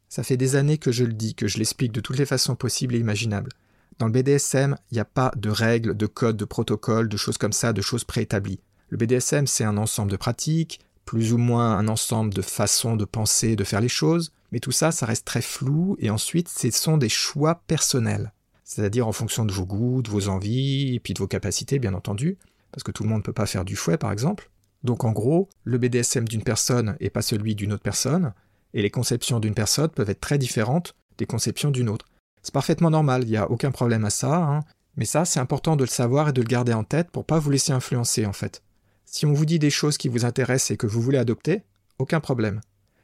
[0.09, 2.55] Ça fait des années que je le dis, que je l'explique de toutes les façons
[2.55, 3.51] possibles et imaginables.
[3.97, 7.37] Dans le BDSM, il n'y a pas de règles, de codes, de protocoles, de choses
[7.37, 8.59] comme ça, de choses préétablies.
[8.89, 13.05] Le BDSM, c'est un ensemble de pratiques, plus ou moins un ensemble de façons de
[13.05, 16.71] penser, de faire les choses, mais tout ça, ça reste très flou, et ensuite, ce
[16.71, 18.33] sont des choix personnels
[18.71, 21.93] c'est-à-dire en fonction de vos goûts, de vos envies, et puis de vos capacités, bien
[21.93, 22.37] entendu,
[22.71, 24.49] parce que tout le monde ne peut pas faire du fouet, par exemple.
[24.85, 28.33] Donc en gros, le BDSM d'une personne n'est pas celui d'une autre personne,
[28.73, 32.05] et les conceptions d'une personne peuvent être très différentes des conceptions d'une autre.
[32.43, 34.61] C'est parfaitement normal, il n'y a aucun problème à ça, hein.
[34.95, 37.39] mais ça c'est important de le savoir et de le garder en tête pour pas
[37.39, 38.63] vous laisser influencer en fait.
[39.03, 41.63] Si on vous dit des choses qui vous intéressent et que vous voulez adopter,
[41.99, 42.61] aucun problème.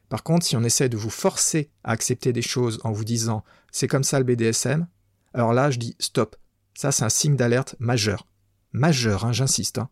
[0.08, 3.44] Par contre, si on essaie de vous forcer à accepter des choses en vous disant
[3.74, 4.88] c'est comme ça le BDSM,
[5.34, 6.36] alors là, je dis stop.
[6.74, 8.28] Ça, c'est un signe d'alerte majeur.
[8.72, 9.80] Majeur, hein, j'insiste.
[9.80, 9.90] Hein.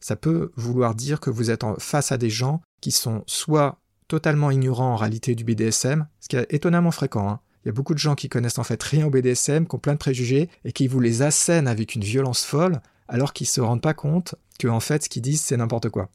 [0.00, 4.50] Ça peut vouloir dire que vous êtes face à des gens qui sont soit totalement
[4.50, 7.28] ignorants en réalité du BDSM, ce qui est étonnamment fréquent.
[7.28, 7.40] Hein.
[7.64, 9.80] Il y a beaucoup de gens qui connaissent en fait rien au BDSM, qui ont
[9.80, 13.60] plein de préjugés et qui vous les assènent avec une violence folle, alors qu'ils se
[13.60, 16.10] rendent pas compte que en fait ce qu'ils disent c'est n'importe quoi.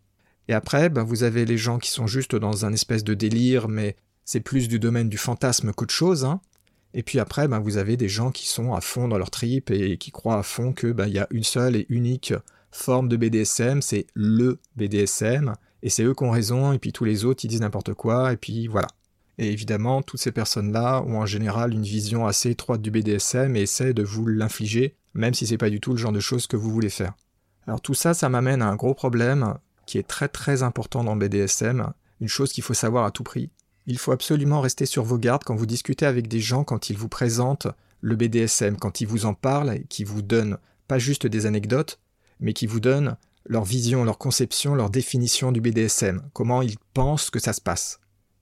[0.47, 3.67] Et après, ben, vous avez les gens qui sont juste dans un espèce de délire,
[3.67, 6.25] mais c'est plus du domaine du fantasme qu'autre chose.
[6.25, 6.41] Hein.
[6.93, 9.71] Et puis après, ben, vous avez des gens qui sont à fond dans leur trip
[9.71, 12.33] et qui croient à fond que ben, il y a une seule et unique
[12.71, 15.53] forme de BDSM, c'est le BDSM,
[15.83, 18.33] et c'est eux qui ont raison, et puis tous les autres ils disent n'importe quoi,
[18.33, 18.87] et puis voilà.
[19.37, 23.61] Et évidemment, toutes ces personnes-là ont en général une vision assez étroite du BDSM et
[23.61, 26.57] essaient de vous l'infliger, même si c'est pas du tout le genre de choses que
[26.57, 27.13] vous voulez faire.
[27.67, 31.15] Alors tout ça, ça m'amène à un gros problème qui est très très important dans
[31.15, 33.49] le BDSM, une chose qu'il faut savoir à tout prix.
[33.85, 36.97] Il faut absolument rester sur vos gardes quand vous discutez avec des gens quand ils
[36.97, 37.67] vous présentent
[38.01, 41.99] le BDSM, quand ils vous en parlent et qu'ils vous donnent pas juste des anecdotes,
[42.39, 47.29] mais qui vous donnent leur vision, leur conception, leur définition du BDSM, comment ils pensent
[47.29, 47.99] que ça se passe.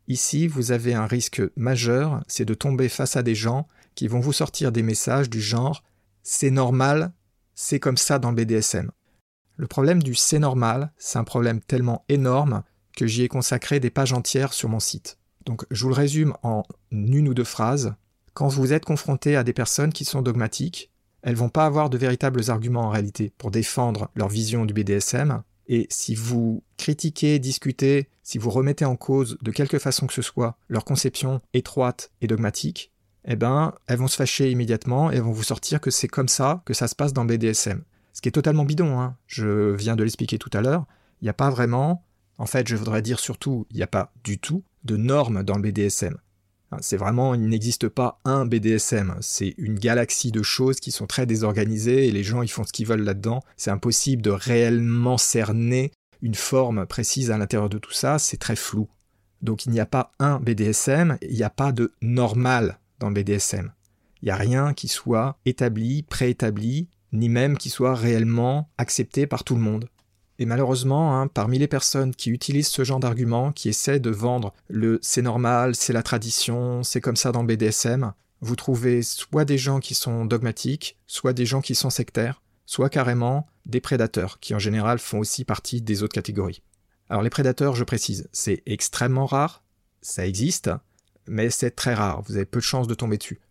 [0.07, 4.19] Ici, vous avez un risque majeur, c'est de tomber face à des gens qui vont
[4.19, 5.83] vous sortir des messages du genre
[6.23, 7.13] c'est normal,
[7.55, 8.91] c'est comme ça dans le BDSM.
[9.57, 12.63] Le problème du c'est normal, c'est un problème tellement énorme
[12.95, 15.17] que j'y ai consacré des pages entières sur mon site.
[15.45, 17.95] Donc je vous le résume en une ou deux phrases.
[18.33, 20.89] Quand vous êtes confronté à des personnes qui sont dogmatiques,
[21.21, 25.43] elles vont pas avoir de véritables arguments en réalité pour défendre leur vision du BDSM.
[25.67, 30.21] Et si vous critiquez, discutez, si vous remettez en cause de quelque façon que ce
[30.21, 32.91] soit leur conception étroite et dogmatique,
[33.25, 36.63] eh ben, elles vont se fâcher immédiatement et vont vous sortir que c'est comme ça
[36.65, 37.83] que ça se passe dans BDSM.
[38.13, 39.15] Ce qui est totalement bidon, hein.
[39.27, 40.85] je viens de l'expliquer tout à l'heure.
[41.21, 42.03] Il n'y a pas vraiment,
[42.37, 45.57] en fait, je voudrais dire surtout, il n'y a pas du tout de normes dans
[45.57, 46.17] le BDSM.
[46.71, 51.07] Hein, c'est vraiment, il n'existe pas un BDSM, c'est une galaxie de choses qui sont
[51.07, 53.41] très désorganisées et les gens ils font ce qu'ils veulent là-dedans.
[53.57, 55.91] C'est impossible de réellement cerner
[56.21, 58.87] une forme précise à l'intérieur de tout ça, c'est très flou.
[59.41, 63.15] Donc il n'y a pas un BDSM, il n'y a pas de normal dans le
[63.15, 63.71] BDSM.
[64.21, 69.43] Il n'y a rien qui soit établi, préétabli, ni même qui soit réellement accepté par
[69.43, 69.89] tout le monde.
[70.41, 74.55] Et malheureusement, hein, parmi les personnes qui utilisent ce genre d'argument, qui essaient de vendre
[74.69, 79.45] le c'est normal, c'est la tradition, c'est comme ça dans le BDSM, vous trouvez soit
[79.45, 84.39] des gens qui sont dogmatiques, soit des gens qui sont sectaires, soit carrément des prédateurs,
[84.39, 86.63] qui en général font aussi partie des autres catégories.
[87.07, 89.63] Alors les prédateurs, je précise, c'est extrêmement rare,
[90.01, 90.71] ça existe,
[91.27, 93.41] mais c'est très rare, vous avez peu de chances de tomber dessus.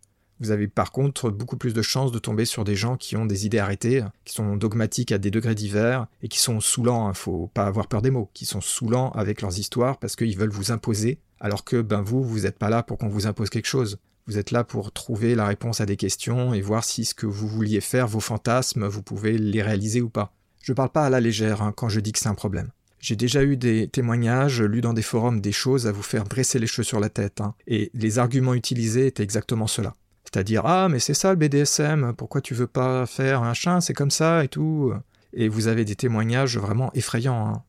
[0.41, 3.27] Vous avez par contre beaucoup plus de chances de tomber sur des gens qui ont
[3.27, 7.13] des idées arrêtées, qui sont dogmatiques à des degrés divers et qui sont saoulants, hein,
[7.13, 10.49] faut pas avoir peur des mots, qui sont saoulants avec leurs histoires parce qu'ils veulent
[10.49, 13.67] vous imposer, alors que ben vous, vous n'êtes pas là pour qu'on vous impose quelque
[13.67, 13.99] chose.
[14.25, 17.27] Vous êtes là pour trouver la réponse à des questions et voir si ce que
[17.27, 20.33] vous vouliez faire, vos fantasmes, vous pouvez les réaliser ou pas.
[20.63, 22.71] Je parle pas à la légère hein, quand je dis que c'est un problème.
[22.99, 26.57] J'ai déjà eu des témoignages, lu dans des forums des choses à vous faire dresser
[26.57, 29.95] les cheveux sur la tête, hein, et les arguments utilisés étaient exactement cela.
[30.31, 33.93] C'est-à-dire, ah, mais c'est ça le BDSM, pourquoi tu veux pas faire un chien, c'est
[33.93, 34.93] comme ça et tout.
[35.33, 37.47] Et vous avez des témoignages vraiment effrayants.
[37.47, 37.63] Hein.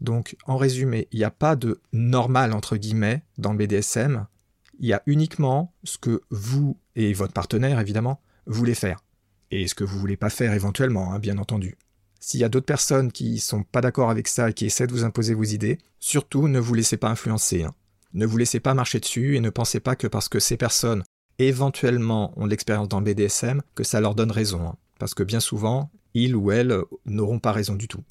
[0.00, 4.26] Donc, en résumé, il n'y a pas de normal, entre guillemets, dans le BDSM.
[4.78, 9.04] Il y a uniquement ce que vous et votre partenaire, évidemment, voulez faire.
[9.50, 11.76] Et ce que vous voulez pas faire éventuellement, hein, bien entendu.
[12.18, 14.92] S'il y a d'autres personnes qui sont pas d'accord avec ça et qui essaient de
[14.92, 17.64] vous imposer vos idées, surtout ne vous laissez pas influencer.
[17.64, 17.74] Hein.
[18.14, 21.04] Ne vous laissez pas marcher dessus et ne pensez pas que parce que ces personnes
[21.38, 24.66] éventuellement ont l'expérience dans le BDSM, que ça leur donne raison.
[24.66, 24.76] Hein.
[24.98, 28.02] parce que bien souvent, ils ou elles n'auront pas raison du tout.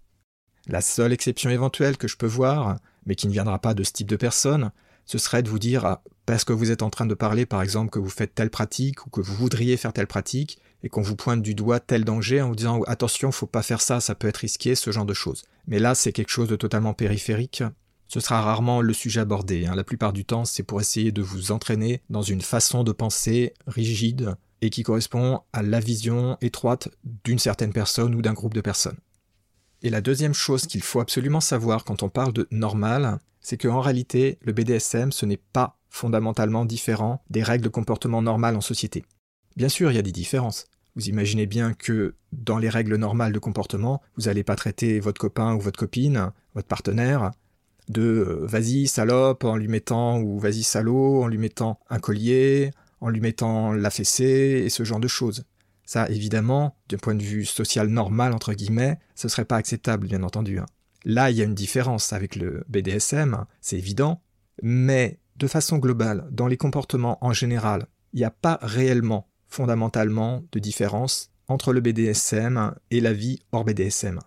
[0.68, 3.92] La seule exception éventuelle que je peux voir, mais qui ne viendra pas de ce
[3.92, 4.72] type de personne,
[5.06, 7.62] ce serait de vous dire, ah, parce que vous êtes en train de parler, par
[7.62, 11.02] exemple, que vous faites telle pratique ou que vous voudriez faire telle pratique, et qu'on
[11.02, 14.14] vous pointe du doigt tel danger en vous disant attention, faut pas faire ça, ça
[14.14, 15.44] peut être risqué, ce genre de choses.
[15.68, 17.64] Mais là, c'est quelque chose de totalement périphérique
[18.08, 19.66] ce sera rarement le sujet abordé.
[19.66, 19.76] Hein.
[19.76, 23.54] La plupart du temps, c'est pour essayer de vous entraîner dans une façon de penser
[23.68, 26.90] rigide et qui correspond à la vision étroite
[27.24, 28.98] d'une certaine personne ou d'un groupe de personnes.
[29.82, 33.82] Et la deuxième chose qu'il faut absolument savoir quand on parle de normal, c'est qu'en
[33.82, 39.06] réalité, le BDSM, ce n'est pas fondamentalement différent des règles de comportement normales en société.
[39.56, 40.66] Bien sûr, il y a des différences.
[40.96, 45.20] Vous imaginez bien que dans les règles normales de comportement, vous n'allez pas traiter votre
[45.20, 47.32] copain ou votre copine, votre partenaire,
[47.90, 52.72] de euh, vas-y salope en lui mettant ou vas-y salaud en lui mettant un collier,
[53.02, 55.44] en lui mettant la fessée et ce genre de choses.
[55.86, 60.24] Ça, évidemment, d'un point de vue social normal, entre guillemets, ce serait pas acceptable, bien
[60.24, 60.58] entendu.
[60.58, 60.66] Hein.
[61.04, 64.22] Là, il y a une différence avec le BDSM, c'est évident,
[64.64, 70.44] mais de façon globale, dans les comportements en général, il n'y a pas réellement, fondamentalement,
[70.52, 74.20] de différence entre le BDSM et la vie hors BDSM.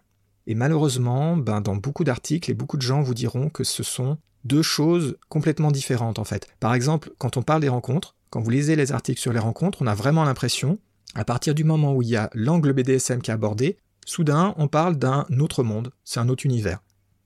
[0.48, 4.16] Et malheureusement, ben, dans beaucoup d'articles et beaucoup de gens vous diront que ce sont
[4.44, 6.48] deux choses complètement différentes en fait.
[6.58, 9.82] Par exemple, quand on parle des rencontres, quand vous lisez les articles sur les rencontres,
[9.82, 10.78] on a vraiment l'impression,
[11.14, 13.76] à partir du moment où il y a l'angle BDSM qui est abordé,
[14.06, 16.82] soudain on parle d'un autre monde, c'est un autre univers.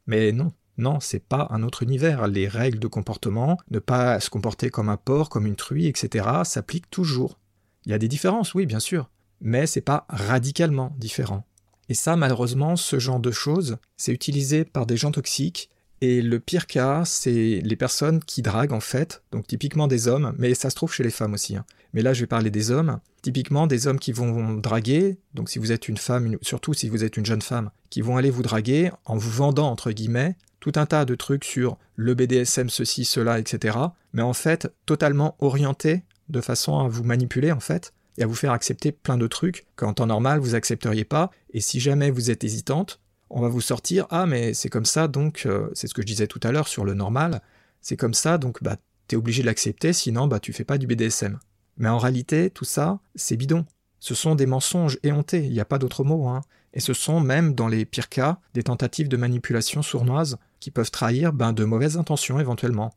[0.09, 2.27] Mais non, non, c'est pas un autre univers.
[2.27, 6.27] Les règles de comportement, ne pas se comporter comme un porc, comme une truie, etc.,
[6.43, 7.39] s'appliquent toujours.
[7.87, 9.11] Il y a des différences, oui, bien sûr,
[9.41, 11.47] mais c'est pas radicalement différent.
[11.89, 15.71] Et ça, malheureusement, ce genre de choses, c'est utilisé par des gens toxiques.
[16.01, 20.35] Et le pire cas, c'est les personnes qui draguent en fait, donc typiquement des hommes,
[20.37, 21.57] mais ça se trouve chez les femmes aussi.
[21.57, 21.65] Hein.
[21.93, 22.99] Mais là, je vais parler des hommes.
[23.23, 27.05] Typiquement des hommes qui vont draguer, donc si vous êtes une femme, surtout si vous
[27.05, 30.73] êtes une jeune femme, qui vont aller vous draguer en vous vendant, entre guillemets, tout
[30.77, 33.79] un tas de trucs sur le BDSM, ceci, cela, etc.
[34.13, 38.35] Mais en fait, totalement orientés de façon à vous manipuler, en fait, et à vous
[38.35, 41.31] faire accepter plein de trucs qu'en temps normal vous accepteriez pas.
[41.53, 43.01] Et si jamais vous êtes hésitante,
[43.31, 46.07] on va vous sortir ah mais c'est comme ça donc euh, c'est ce que je
[46.07, 47.43] disais tout à l'heure sur le normal,
[47.81, 48.77] c'est comme ça donc bah
[49.09, 51.39] t'es obligé de l'accepter sinon bah tu fais pas du BDSM.
[51.79, 53.65] Mais en réalité tout ça c'est bidon.
[54.03, 56.27] Ce sont des mensonges éhontés, il n'y a pas d'autre mot.
[56.27, 56.41] Hein.
[56.75, 60.91] Et ce sont même, dans les pires cas, des tentatives de manipulation sournoise qui peuvent
[60.91, 62.93] trahir ben, de mauvaises intentions éventuellement.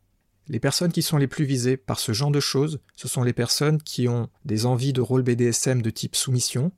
[0.48, 3.34] Les personnes qui sont les plus visées par ce genre de choses, ce sont les
[3.34, 6.72] personnes qui ont des envies de rôle BDSM de type soumission,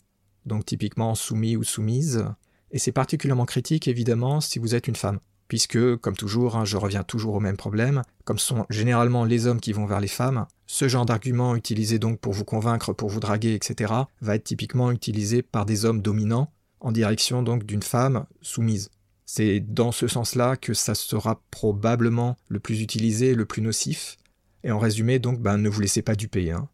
[0.45, 2.25] donc typiquement soumis ou soumise,
[2.71, 6.77] et c'est particulièrement critique évidemment si vous êtes une femme, puisque, comme toujours, hein, je
[6.77, 10.47] reviens toujours au même problème, comme sont généralement les hommes qui vont vers les femmes,
[10.65, 14.91] ce genre d'argument utilisé donc pour vous convaincre, pour vous draguer, etc., va être typiquement
[14.91, 18.89] utilisé par des hommes dominants, en direction donc d'une femme soumise.
[19.29, 24.17] C'est dans ce sens-là que ça sera probablement le plus utilisé le plus nocif.
[24.63, 26.51] Et en résumé, donc, ben, ne vous laissez pas duper.
[26.51, 26.69] Hein.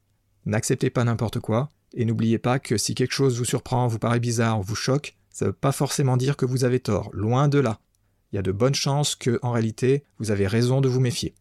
[0.45, 4.19] N'acceptez pas n'importe quoi, et n'oubliez pas que si quelque chose vous surprend, vous paraît
[4.19, 7.57] bizarre, vous choque, ça ne veut pas forcément dire que vous avez tort, loin de
[7.57, 7.79] là.
[8.31, 11.33] Il y a de bonnes chances que, en réalité, vous avez raison de vous méfier.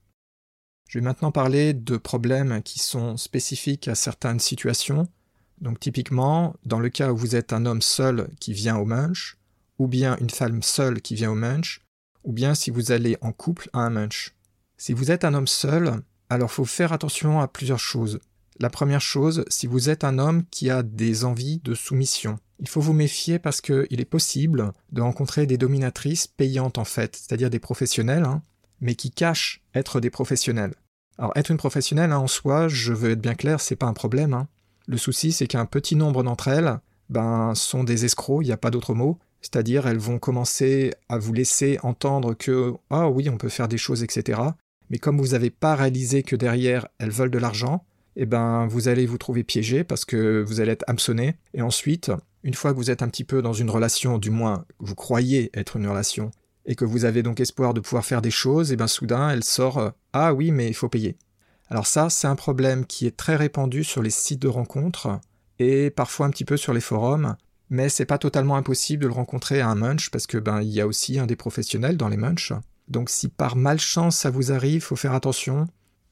[0.88, 5.08] Je vais maintenant parler de problèmes qui sont spécifiques à certaines situations.
[5.60, 9.38] Donc typiquement, dans le cas où vous êtes un homme seul qui vient au munch,
[9.82, 11.80] ou bien une femme seule qui vient au munch,
[12.22, 14.32] ou bien si vous allez en couple à un munch.
[14.76, 18.20] Si vous êtes un homme seul, alors faut faire attention à plusieurs choses.
[18.60, 22.68] La première chose, si vous êtes un homme qui a des envies de soumission, il
[22.68, 27.50] faut vous méfier parce qu'il est possible de rencontrer des dominatrices payantes en fait, c'est-à-dire
[27.50, 28.40] des professionnels, hein,
[28.80, 30.74] mais qui cachent être des professionnels.
[31.18, 33.94] Alors être une professionnelle hein, en soi, je veux être bien clair, c'est pas un
[33.94, 34.32] problème.
[34.32, 34.46] Hein.
[34.86, 36.78] Le souci, c'est qu'un petit nombre d'entre elles,
[37.08, 41.18] ben, sont des escrocs, il n'y a pas d'autre mot, c'est-à-dire, elles vont commencer à
[41.18, 44.40] vous laisser entendre que, ah oui, on peut faire des choses, etc.
[44.88, 47.84] Mais comme vous n'avez pas réalisé que derrière, elles veulent de l'argent,
[48.16, 51.36] eh ben, vous allez vous trouver piégé parce que vous allez être hameçonné.
[51.55, 52.12] Et ensuite,
[52.43, 55.51] une fois que vous êtes un petit peu dans une relation, du moins, vous croyez
[55.55, 56.30] être une relation,
[56.64, 59.30] et que vous avez donc espoir de pouvoir faire des choses, et eh bien soudain,
[59.30, 61.16] elle sort, ah oui, mais il faut payer.
[61.68, 65.20] Alors ça, c'est un problème qui est très répandu sur les sites de rencontres
[65.59, 67.36] et parfois un petit peu sur les forums,
[67.72, 70.68] mais c'est pas totalement impossible de le rencontrer à un munch parce que ben il
[70.68, 72.52] y a aussi un des professionnels dans les munchs.
[72.88, 75.66] Donc si par malchance ça vous arrive, faut faire attention.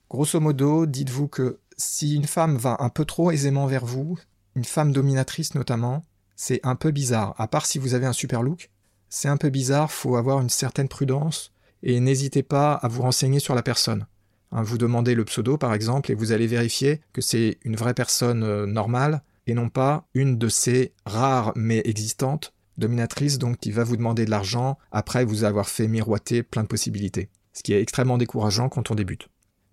[0.09, 4.19] Grosso modo, dites-vous que si une femme va un peu trop aisément vers vous,
[4.55, 6.03] une femme dominatrice notamment,
[6.35, 7.35] c'est un peu bizarre.
[7.37, 8.71] À part si vous avez un super look,
[9.11, 11.53] c'est un peu bizarre, faut avoir une certaine prudence
[11.83, 14.07] et n'hésitez pas à vous renseigner sur la personne.
[14.51, 17.93] Hein, vous demandez le pseudo par exemple et vous allez vérifier que c'est une vraie
[17.93, 23.73] personne euh, normale et non pas une de ces rares mais existantes dominatrices donc qui
[23.73, 27.29] va vous demander de l'argent après vous avoir fait miroiter plein de possibilités.
[27.53, 29.29] Ce qui est extrêmement décourageant quand on débute.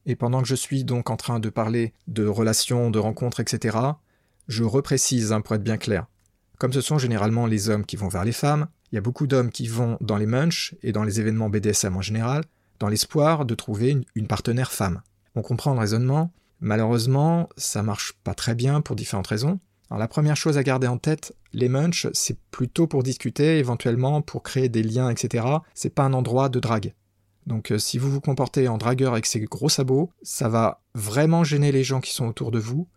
[0.05, 3.77] Et pendant que je suis donc en train de parler de relations, de rencontres, etc.,
[4.47, 6.07] je reprécise hein, pour être bien clair.
[6.57, 9.27] Comme ce sont généralement les hommes qui vont vers les femmes, il y a beaucoup
[9.27, 12.43] d'hommes qui vont dans les munchs et dans les événements BDSM en général,
[12.79, 15.01] dans l'espoir de trouver une, une partenaire femme.
[15.35, 19.59] On comprend le raisonnement, malheureusement, ça marche pas très bien pour différentes raisons.
[19.89, 24.21] Alors la première chose à garder en tête, les munchs, c'est plutôt pour discuter, éventuellement
[24.21, 25.45] pour créer des liens, etc.
[25.73, 26.93] C'est pas un endroit de drague.
[27.45, 31.45] Donc euh, si vous vous comportez en dragueur avec ces gros sabots, ça va vraiment
[31.45, 32.87] gêner les gens qui sont autour de vous.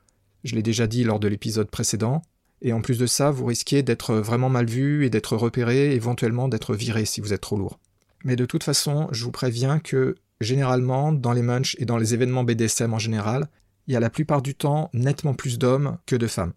[0.43, 2.22] Je l'ai déjà dit lors de l'épisode précédent.
[2.62, 6.49] Et en plus de ça, vous risquez d'être vraiment mal vu et d'être repéré, éventuellement
[6.49, 7.78] d'être viré si vous êtes trop lourd.
[8.24, 12.12] Mais de toute façon, je vous préviens que généralement, dans les munchs et dans les
[12.12, 13.49] événements BDSM en général,
[13.86, 16.53] il y a la plupart du temps nettement plus d'hommes que de femmes.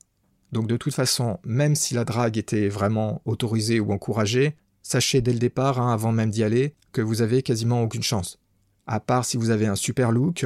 [0.53, 5.33] Donc de toute façon, même si la drague était vraiment autorisée ou encouragée, sachez dès
[5.33, 8.37] le départ, hein, avant même d'y aller, que vous avez quasiment aucune chance.
[8.85, 10.45] À part si vous avez un super look,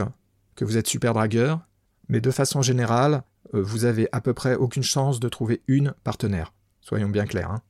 [0.56, 1.60] que vous êtes super dragueur,
[2.08, 5.94] mais de façon générale, euh, vous avez à peu près aucune chance de trouver une
[6.06, 6.54] partenaire.
[6.80, 7.52] Soyons bien clairs.
[7.52, 7.62] Hein.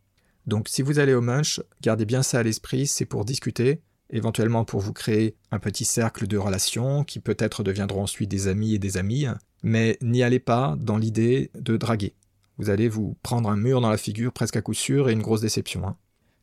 [0.46, 3.82] Donc si vous allez au munch, gardez bien ça à l'esprit, c'est pour discuter,
[4.12, 8.76] éventuellement pour vous créer un petit cercle de relations qui peut-être deviendront ensuite des amis
[8.76, 9.26] et des amies,
[9.64, 12.14] mais n'y allez pas dans l'idée de draguer.
[12.58, 15.22] Vous allez vous prendre un mur dans la figure presque à coup sûr et une
[15.22, 15.88] grosse déception.
[15.88, 15.96] Hein.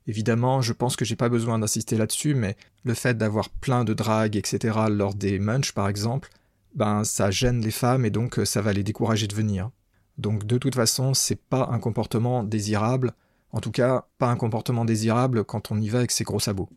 [0.07, 3.95] Évidemment, je pense que j'ai pas besoin d'insister là-dessus, mais le fait d'avoir plein de
[3.95, 6.29] dragues, etc., lors des munch par exemple,
[6.75, 9.71] ben ça gêne les femmes et donc ça va les décourager de venir.
[10.19, 13.13] Donc de toute façon, c'est pas un comportement désirable,
[13.53, 16.69] en tout cas pas un comportement désirable quand on y va avec ses gros sabots.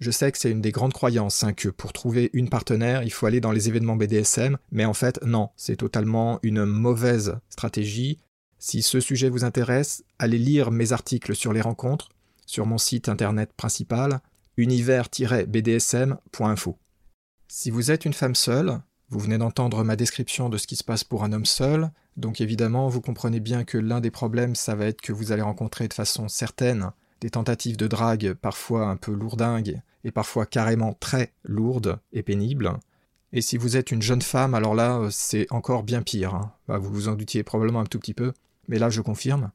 [0.00, 3.12] Je sais que c'est une des grandes croyances hein, que pour trouver une partenaire, il
[3.12, 8.18] faut aller dans les événements BDSM, mais en fait, non, c'est totalement une mauvaise stratégie.
[8.64, 12.10] Si ce sujet vous intéresse, allez lire mes articles sur les rencontres
[12.46, 14.20] sur mon site internet principal
[14.56, 16.78] univers-bdsm.info.
[17.48, 20.84] Si vous êtes une femme seule, vous venez d'entendre ma description de ce qui se
[20.84, 24.76] passe pour un homme seul, donc évidemment vous comprenez bien que l'un des problèmes ça
[24.76, 28.96] va être que vous allez rencontrer de façon certaine des tentatives de drague parfois un
[28.96, 32.78] peu lourdingues et parfois carrément très lourdes et pénibles.
[33.32, 36.34] Et si vous êtes une jeune femme, alors là, euh, c'est encore bien pire.
[36.34, 36.52] Hein.
[36.68, 38.34] Bah, vous vous en doutiez probablement un tout petit peu,
[38.68, 39.50] mais là, je confirme.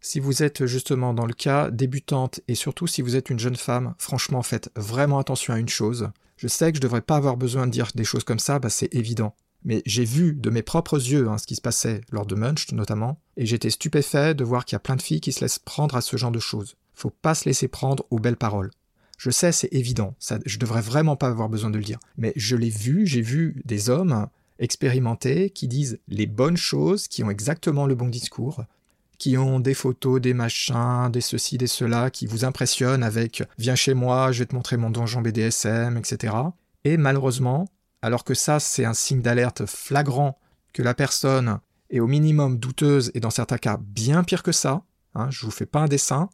[0.00, 3.56] Si vous êtes justement dans le cas débutante, et surtout si vous êtes une jeune
[3.56, 6.10] femme, franchement, faites vraiment attention à une chose.
[6.36, 8.58] Je sais que je ne devrais pas avoir besoin de dire des choses comme ça,
[8.58, 9.36] bah, c'est évident.
[9.64, 12.72] Mais j'ai vu de mes propres yeux hein, ce qui se passait lors de Munch
[12.72, 15.60] notamment, et j'étais stupéfait de voir qu'il y a plein de filles qui se laissent
[15.60, 16.74] prendre à ce genre de choses.
[16.94, 18.72] Faut pas se laisser prendre aux belles paroles.
[19.18, 22.00] Je sais, c'est évident, ça, je devrais vraiment pas avoir besoin de le dire.
[22.16, 24.26] Mais je l'ai vu, j'ai vu des hommes
[24.58, 28.64] expérimentés qui disent les bonnes choses, qui ont exactement le bon discours,
[29.18, 33.76] qui ont des photos, des machins, des ceci, des cela, qui vous impressionnent avec viens
[33.76, 36.34] chez moi, je vais te montrer mon donjon BDSM, etc.
[36.84, 37.68] Et malheureusement,
[38.02, 40.38] alors que ça c'est un signe d'alerte flagrant
[40.72, 44.82] que la personne est au minimum douteuse et dans certains cas bien pire que ça,
[45.14, 46.28] hein, je vous fais pas un dessin,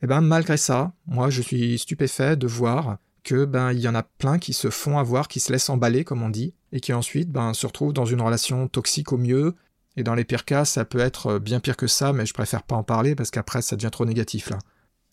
[0.00, 3.88] et eh ben malgré ça, moi je suis stupéfait de voir que ben il y
[3.88, 6.80] en a plein qui se font avoir, qui se laissent emballer comme on dit, et
[6.80, 9.54] qui ensuite ben se retrouvent dans une relation toxique au mieux.
[9.96, 12.62] Et dans les pires cas, ça peut être bien pire que ça, mais je préfère
[12.62, 14.58] pas en parler parce qu'après ça devient trop négatif là.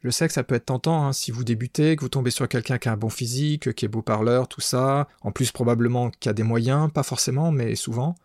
[0.03, 2.47] Je sais que ça peut être tentant hein, si vous débutez, que vous tombez sur
[2.47, 6.11] quelqu'un qui a un bon physique, qui est beau parleur, tout ça, en plus probablement
[6.11, 8.15] qui a des moyens, pas forcément, mais souvent.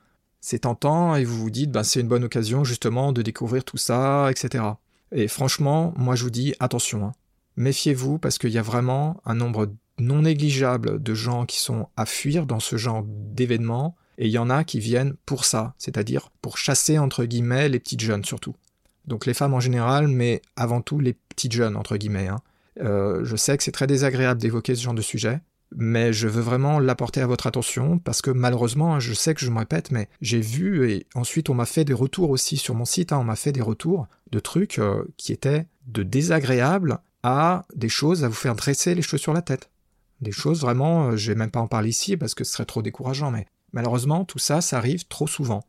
[0.40, 3.78] C'est tentant et vous vous dites, ben, c'est une bonne occasion justement de découvrir tout
[3.78, 4.64] ça, etc.
[5.12, 7.12] Et franchement, moi je vous dis attention, hein.
[7.56, 12.06] méfiez-vous parce qu'il y a vraiment un nombre non négligeable de gens qui sont à
[12.06, 16.30] fuir dans ce genre d'événements, et il y en a qui viennent pour ça, c'est-à-dire
[16.42, 18.54] pour chasser entre guillemets les petites jeunes surtout.
[19.06, 22.28] Donc les femmes en général, mais avant tout les petites jeunes entre guillemets.
[22.28, 22.40] Hein.
[22.80, 25.40] Euh, je sais que c'est très désagréable d'évoquer ce genre de sujet,
[25.74, 29.50] mais je veux vraiment l'apporter à votre attention parce que malheureusement, je sais que je
[29.50, 32.84] me répète, mais j'ai vu et ensuite on m'a fait des retours aussi sur mon
[32.84, 37.64] site, hein, on m'a fait des retours de trucs euh, qui étaient de désagréables à
[37.74, 39.70] des choses à vous faire dresser les cheveux sur la tête.
[40.22, 42.64] Des choses vraiment, euh, je vais même pas en parler ici parce que ce serait
[42.64, 45.64] trop décourageant, mais malheureusement tout ça, ça arrive trop souvent.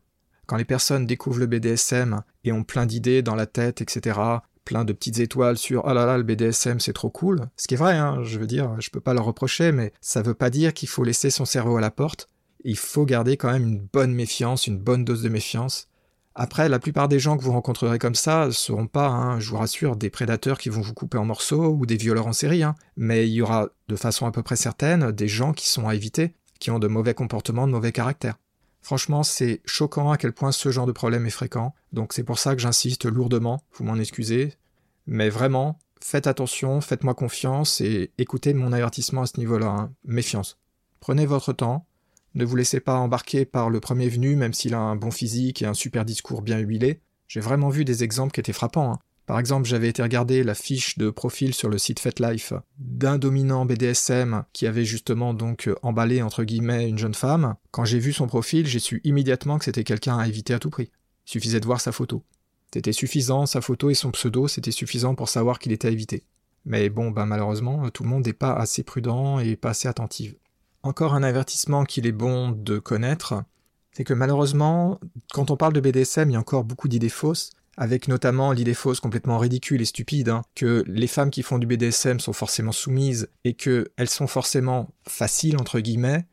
[0.46, 4.20] Quand les personnes découvrent le BDSM et ont plein d'idées dans la tête, etc.,
[4.64, 7.50] plein de petites étoiles sur oh là là le BDSM c'est trop cool.
[7.58, 10.22] Ce qui est vrai, hein, je veux dire, je peux pas leur reprocher, mais ça
[10.22, 12.30] veut pas dire qu'il faut laisser son cerveau à la porte.
[12.64, 15.90] Il faut garder quand même une bonne méfiance, une bonne dose de méfiance.
[16.36, 19.50] Après, la plupart des gens que vous rencontrerez comme ça ne seront pas, hein, je
[19.50, 22.64] vous rassure, des prédateurs qui vont vous couper en morceaux ou des violeurs en série,
[22.64, 22.76] hein.
[22.98, 25.94] mais il y aura de façon à peu près certaine des gens qui sont à
[25.94, 28.38] éviter, qui ont de mauvais comportements, de mauvais caractères.
[28.82, 32.40] Franchement, c'est choquant à quel point ce genre de problème est fréquent, donc c'est pour
[32.40, 34.56] ça que j'insiste lourdement, vous m'en excusez,
[35.06, 39.94] mais vraiment, faites attention, faites-moi confiance et écoutez mon avertissement à ce niveau-là, hein.
[40.04, 40.58] méfiance.
[41.00, 41.86] Prenez votre temps,
[42.36, 45.62] ne vous laissez pas embarquer par le premier venu, même s'il a un bon physique
[45.62, 47.02] et un super discours bien huilé.
[47.28, 48.94] J'ai vraiment vu des exemples qui étaient frappants.
[48.94, 49.00] Hein.
[49.26, 53.66] Par exemple, j'avais été regarder la fiche de profil sur le site FetLife d'un dominant
[53.66, 57.56] BDSM qui avait justement donc euh, emballé entre guillemets une jeune femme.
[57.72, 60.70] Quand j'ai vu son profil, j'ai su immédiatement que c'était quelqu'un à éviter à tout
[60.70, 60.92] prix.
[61.26, 62.24] Il suffisait de voir sa photo.
[62.74, 66.24] C'était suffisant, sa photo et son pseudo, c'était suffisant pour savoir qu'il était à éviter.
[66.66, 70.34] Mais bon, ben malheureusement, tout le monde n'est pas assez prudent et pas assez attentif.
[70.84, 73.44] Encore un avertissement qu'il est bon de connaître,
[73.94, 75.00] c'est que malheureusement,
[75.32, 78.74] quand on parle de BDSM, il y a encore beaucoup d'idées fausses, avec notamment l'idée
[78.74, 82.72] fausse complètement ridicule et stupide hein, que les femmes qui font du BDSM sont forcément
[82.72, 86.26] soumises et qu'elles sont forcément faciles entre guillemets,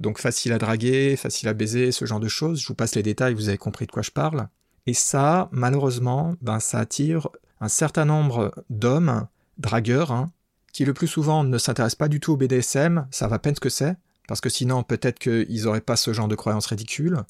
[0.00, 2.60] donc faciles à draguer, faciles à baiser, ce genre de choses.
[2.60, 4.48] Je vous passe les détails, vous avez compris de quoi je parle.
[4.86, 7.28] Et ça, malheureusement, ben, ça attire
[7.60, 9.26] un certain nombre d'hommes,
[9.58, 10.32] dragueurs, hein,
[10.78, 13.60] qui le plus souvent ne s'intéressent pas du tout au BDSM, ça va peine ce
[13.60, 13.96] que c'est,
[14.28, 17.24] parce que sinon peut-être qu'ils n'auraient pas ce genre de croyances ridicules,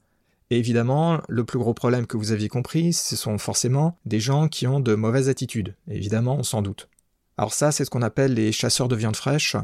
[0.51, 4.49] et évidemment, le plus gros problème que vous aviez compris, ce sont forcément des gens
[4.49, 5.75] qui ont de mauvaises attitudes.
[5.91, 6.91] évidemment, on s'en doute.
[7.39, 9.57] Alors ça, c'est ce qu'on appelle les chasseurs de viande fraîche.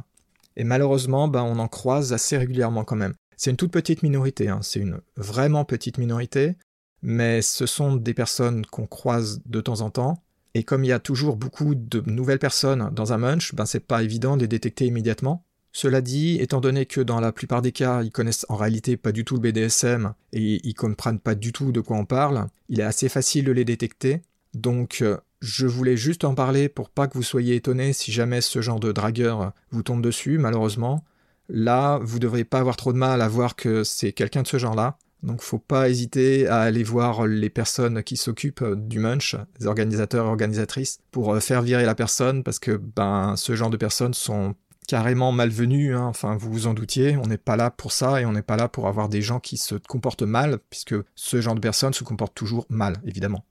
[0.57, 3.13] Et malheureusement, ben, on en croise assez régulièrement quand même.
[3.37, 4.61] C'est une toute petite minorité, hein.
[4.63, 6.57] c'est une vraiment petite minorité,
[7.03, 10.24] mais ce sont des personnes qu'on croise de temps en temps.
[10.55, 13.81] Et comme il y a toujours beaucoup de nouvelles personnes dans un munch, ben c'est
[13.81, 15.45] pas évident de les détecter immédiatement.
[15.73, 19.11] Cela dit, étant donné que dans la plupart des cas, ils connaissent en réalité pas
[19.11, 22.79] du tout le BDSM et ils comprennent pas du tout de quoi on parle, il
[22.79, 24.23] est assez facile de les détecter.
[24.55, 28.41] Donc, euh, je voulais juste en parler pour pas que vous soyez étonnés si jamais
[28.41, 31.05] ce genre de dragueur vous tombe dessus, malheureusement.
[31.49, 34.59] Là, vous devriez pas avoir trop de mal à voir que c'est quelqu'un de ce
[34.59, 34.97] genre-là.
[35.25, 40.27] Donc faut pas hésiter à aller voir les personnes qui s'occupent du munch, les organisateurs
[40.27, 44.15] et organisatrices, pour euh, faire virer la personne parce que ben ce genre de personnes
[44.15, 44.55] sont
[44.87, 46.05] carrément malvenu, hein.
[46.05, 48.57] enfin vous vous en doutiez, on n'est pas là pour ça et on n'est pas
[48.57, 52.05] là pour avoir des gens qui se comportent mal, puisque ce genre de personnes se
[52.05, 53.45] comportent toujours mal, évidemment.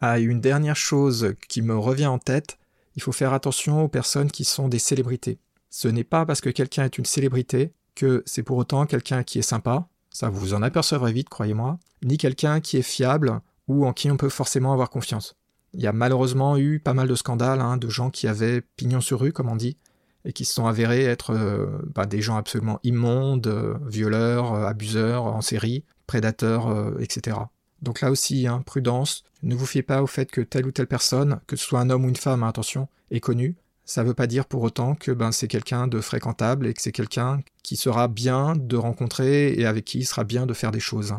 [0.00, 2.58] Ah, une dernière chose qui me revient en tête,
[2.96, 5.38] il faut faire attention aux personnes qui sont des célébrités.
[5.68, 9.38] Ce n'est pas parce que quelqu'un est une célébrité que c'est pour autant quelqu'un qui
[9.38, 13.92] est sympa, ça vous en apercevrez vite, croyez-moi, ni quelqu'un qui est fiable ou en
[13.92, 15.36] qui on peut forcément avoir confiance.
[15.72, 19.00] Il y a malheureusement eu pas mal de scandales, hein, de gens qui avaient pignon
[19.00, 19.76] sur rue, comme on dit,
[20.24, 24.66] et qui se sont avérés être euh, bah, des gens absolument immondes, euh, violeurs, euh,
[24.66, 27.36] abuseurs en série, prédateurs, etc.
[27.82, 30.88] Donc là aussi, hein, prudence, ne vous fiez pas au fait que telle ou telle
[30.88, 33.54] personne, que ce soit un homme ou une femme, hein, attention, est connue.
[33.90, 36.80] Ça ne veut pas dire pour autant que ben, c'est quelqu'un de fréquentable et que
[36.80, 40.70] c'est quelqu'un qui sera bien de rencontrer et avec qui il sera bien de faire
[40.70, 41.12] des choses.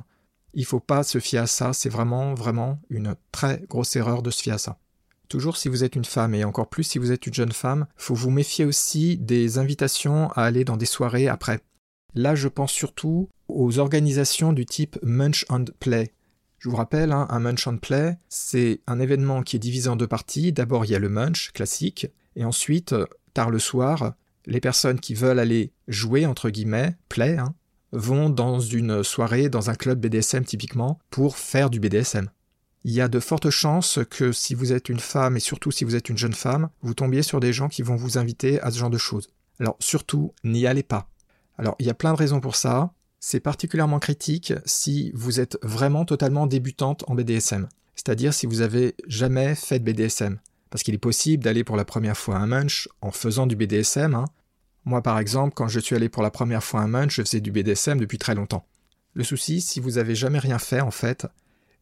[0.54, 4.22] Il ne faut pas se fier à ça, c'est vraiment, vraiment une très grosse erreur
[4.22, 4.80] de se fier à ça.
[5.28, 7.88] Toujours si vous êtes une femme, et encore plus si vous êtes une jeune femme,
[7.98, 11.60] faut vous méfier aussi des invitations à aller dans des soirées après.
[12.16, 16.14] Là, je pense surtout aux organisations du type Munch and Play.
[16.60, 19.98] Je vous rappelle, hein, un Munch and Play, c'est un événement qui est divisé en
[19.98, 20.54] deux parties.
[20.54, 22.96] D'abord, il y a le Munch classique, et ensuite,
[23.34, 24.14] tard le soir,
[24.46, 27.54] les personnes qui veulent aller jouer, entre guillemets, play, hein,
[27.92, 32.30] vont dans une soirée, dans un club BDSM typiquement, pour faire du BDSM
[32.84, 35.84] il y a de fortes chances que si vous êtes une femme et surtout si
[35.84, 38.72] vous êtes une jeune femme, vous tombiez sur des gens qui vont vous inviter à
[38.72, 39.30] ce genre de choses.
[39.60, 41.08] Alors surtout, n'y allez pas.
[41.58, 42.94] Alors il y a plein de raisons pour ça.
[43.20, 47.70] C'est particulièrement critique si vous êtes vraiment totalement débutante en BDSM.
[47.96, 50.40] C'est-à-dire si vous avez jamais fait de BDSM.
[50.72, 53.56] Parce qu'il est possible d'aller pour la première fois à un munch en faisant du
[53.56, 54.16] BDSM.
[54.16, 54.26] Hein.
[54.86, 57.22] Moi par exemple, quand je suis allé pour la première fois à un munch, je
[57.22, 58.66] faisais du BDSM depuis très longtemps.
[59.14, 61.28] Le souci, si vous avez jamais rien fait en fait,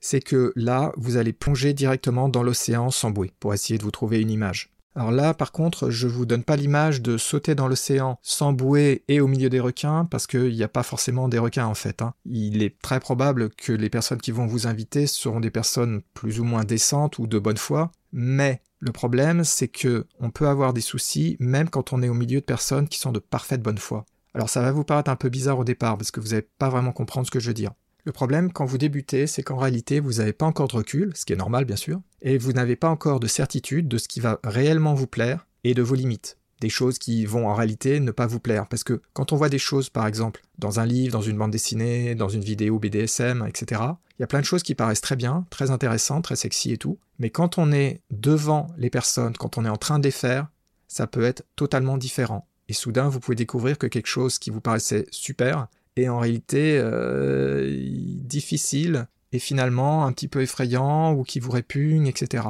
[0.02, 3.92] c'est que là, vous allez plonger directement dans l'océan sans bouée pour essayer de vous
[3.92, 4.72] trouver une image.
[4.96, 9.04] Alors là, par contre, je vous donne pas l'image de sauter dans l'océan sans bouée
[9.08, 12.02] et au milieu des requins, parce qu'il n'y a pas forcément des requins en fait.
[12.02, 12.14] Hein.
[12.26, 16.40] Il est très probable que les personnes qui vont vous inviter seront des personnes plus
[16.40, 20.74] ou moins décentes ou de bonne foi, mais le problème, c'est que on peut avoir
[20.74, 23.78] des soucis même quand on est au milieu de personnes qui sont de parfaite bonne
[23.78, 24.06] foi.
[24.34, 26.70] Alors ça va vous paraître un peu bizarre au départ, parce que vous n'allez pas
[26.70, 27.74] vraiment comprendre ce que je veux dire.
[28.06, 31.26] Le problème quand vous débutez, c'est qu'en réalité, vous n'avez pas encore de recul, ce
[31.26, 34.22] qui est normal bien sûr, et vous n'avez pas encore de certitude de ce qui
[34.22, 36.39] va réellement vous plaire et de vos limites.
[36.62, 38.68] Des choses qui vont en réalité ne pas vous plaire.
[38.68, 41.52] Parce que quand on voit des choses, par exemple, dans un livre, dans une bande
[41.52, 43.82] dessinée, dans une vidéo BDSM, etc.,
[44.18, 46.78] il y a plein de choses qui paraissent très bien, très intéressantes, très sexy et
[46.78, 47.00] tout.
[47.20, 50.48] Mais quand on est devant les personnes, quand on est en train de les faire,
[50.90, 52.46] ça peut être totalement différent.
[52.68, 56.80] Et soudain, vous pouvez découvrir que quelque chose qui vous paraissait super et en réalité
[56.82, 57.78] euh,
[58.24, 62.44] difficile et finalement un petit peu effrayant ou qui vous répugne, etc.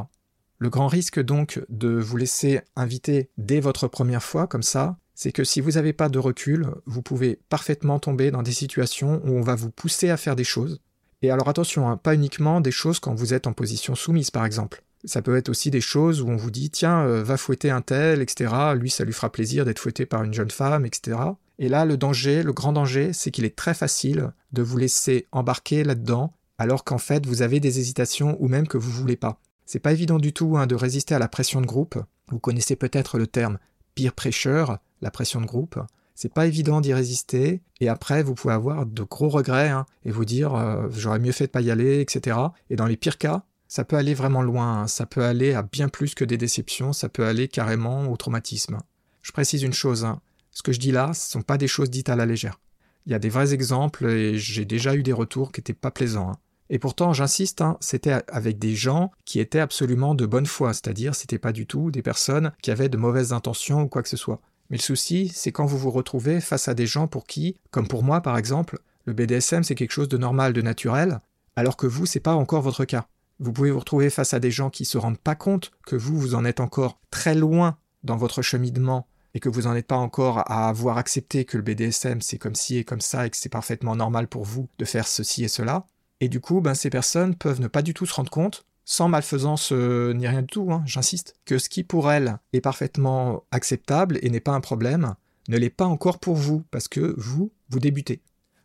[0.59, 5.31] Le grand risque donc de vous laisser inviter dès votre première fois comme ça, c'est
[5.31, 9.31] que si vous n'avez pas de recul, vous pouvez parfaitement tomber dans des situations où
[9.31, 10.81] on va vous pousser à faire des choses.
[11.21, 14.45] Et alors attention, hein, pas uniquement des choses quand vous êtes en position soumise par
[14.45, 14.83] exemple.
[15.05, 17.81] Ça peut être aussi des choses où on vous dit tiens, euh, va fouetter un
[17.81, 18.53] tel, etc.
[18.75, 21.17] Lui, ça lui fera plaisir d'être fouetté par une jeune femme, etc.
[21.57, 25.27] Et là, le danger, le grand danger, c'est qu'il est très facile de vous laisser
[25.31, 29.39] embarquer là-dedans, alors qu'en fait, vous avez des hésitations ou même que vous voulez pas.
[29.71, 32.03] C'est pas évident du tout hein, de résister à la pression de groupe.
[32.29, 33.59] Vous connaissez peut-être le terme
[33.93, 35.79] peer pressure, la pression de groupe.
[36.15, 40.09] C'est pas évident d'y résister, et après, vous pouvez avoir de gros regrets, hein, et
[40.09, 42.35] vous dire euh, j'aurais mieux fait de pas y aller, etc.
[42.71, 44.87] Et dans les pires cas, ça peut aller vraiment loin, hein.
[44.87, 48.79] ça peut aller à bien plus que des déceptions, ça peut aller carrément au traumatisme.
[49.21, 50.07] Je précise une chose,
[50.49, 52.59] ce que je dis là, ce ne sont pas des choses dites à la légère.
[53.05, 55.91] Il y a des vrais exemples et j'ai déjà eu des retours qui n'étaient pas
[55.91, 56.31] plaisants.
[56.69, 61.15] Et pourtant, j'insiste, hein, c'était avec des gens qui étaient absolument de bonne foi, c'est-à-dire
[61.15, 64.17] c'était pas du tout des personnes qui avaient de mauvaises intentions ou quoi que ce
[64.17, 64.39] soit.
[64.69, 67.87] Mais le souci, c'est quand vous vous retrouvez face à des gens pour qui, comme
[67.87, 71.21] pour moi par exemple, le BDSM c'est quelque chose de normal, de naturel,
[71.55, 73.07] alors que vous, c'est pas encore votre cas.
[73.39, 76.19] Vous pouvez vous retrouver face à des gens qui se rendent pas compte que vous,
[76.19, 79.95] vous en êtes encore très loin dans votre cheminement et que vous n'en êtes pas
[79.95, 83.37] encore à avoir accepté que le BDSM c'est comme ci et comme ça et que
[83.37, 85.87] c'est parfaitement normal pour vous de faire ceci et cela.
[86.21, 89.07] Et du coup, ben, ces personnes peuvent ne pas du tout se rendre compte, sans
[89.07, 93.43] malfaisance euh, ni rien du tout, hein, j'insiste, que ce qui pour elles est parfaitement
[93.51, 95.15] acceptable et n'est pas un problème,
[95.47, 98.21] ne l'est pas encore pour vous, parce que vous, vous débutez.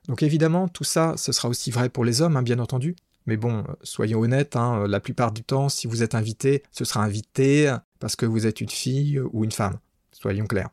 [0.09, 2.97] Donc évidemment, tout ça, ce sera aussi vrai pour les hommes, hein, bien entendu.
[3.27, 7.03] Mais bon, soyons honnêtes, hein, la plupart du temps, si vous êtes invité, ce sera
[7.03, 9.79] invité parce que vous êtes une fille ou une femme.
[10.13, 10.69] Soyons clairs.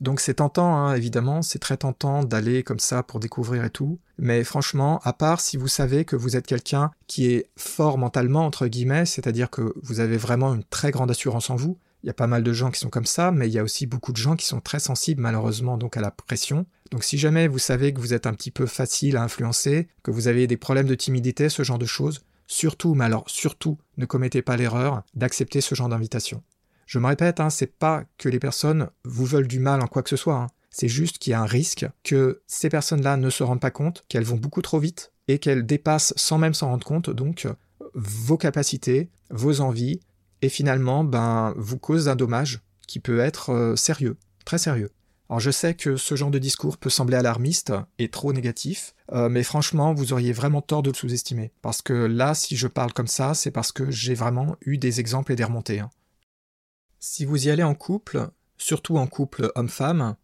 [0.00, 3.98] Donc c'est tentant, hein, évidemment, c'est très tentant d'aller comme ça pour découvrir et tout.
[4.18, 8.44] Mais franchement, à part si vous savez que vous êtes quelqu'un qui est fort mentalement,
[8.44, 12.10] entre guillemets, c'est-à-dire que vous avez vraiment une très grande assurance en vous, il y
[12.10, 14.12] a pas mal de gens qui sont comme ça, mais il y a aussi beaucoup
[14.12, 16.66] de gens qui sont très sensibles malheureusement donc à la pression.
[16.90, 20.10] Donc si jamais vous savez que vous êtes un petit peu facile à influencer, que
[20.10, 24.06] vous avez des problèmes de timidité, ce genre de choses, surtout, mais alors surtout, ne
[24.06, 26.42] commettez pas l'erreur d'accepter ce genre d'invitation.
[26.86, 30.02] Je me répète, hein, c'est pas que les personnes vous veulent du mal en quoi
[30.02, 30.36] que ce soit.
[30.36, 30.46] Hein.
[30.70, 34.04] C'est juste qu'il y a un risque que ces personnes-là ne se rendent pas compte
[34.08, 37.48] qu'elles vont beaucoup trop vite et qu'elles dépassent sans même s'en rendre compte donc
[37.94, 40.00] vos capacités, vos envies
[40.42, 44.90] et finalement ben vous causent un dommage qui peut être euh, sérieux, très sérieux.
[45.28, 49.28] Alors je sais que ce genre de discours peut sembler alarmiste et trop négatif, euh,
[49.28, 51.52] mais franchement, vous auriez vraiment tort de le sous-estimer.
[51.62, 55.00] Parce que là, si je parle comme ça, c'est parce que j'ai vraiment eu des
[55.00, 55.80] exemples et des remontées.
[55.80, 55.90] Hein.
[56.98, 60.16] Si vous y allez en couple, surtout en couple homme-femme,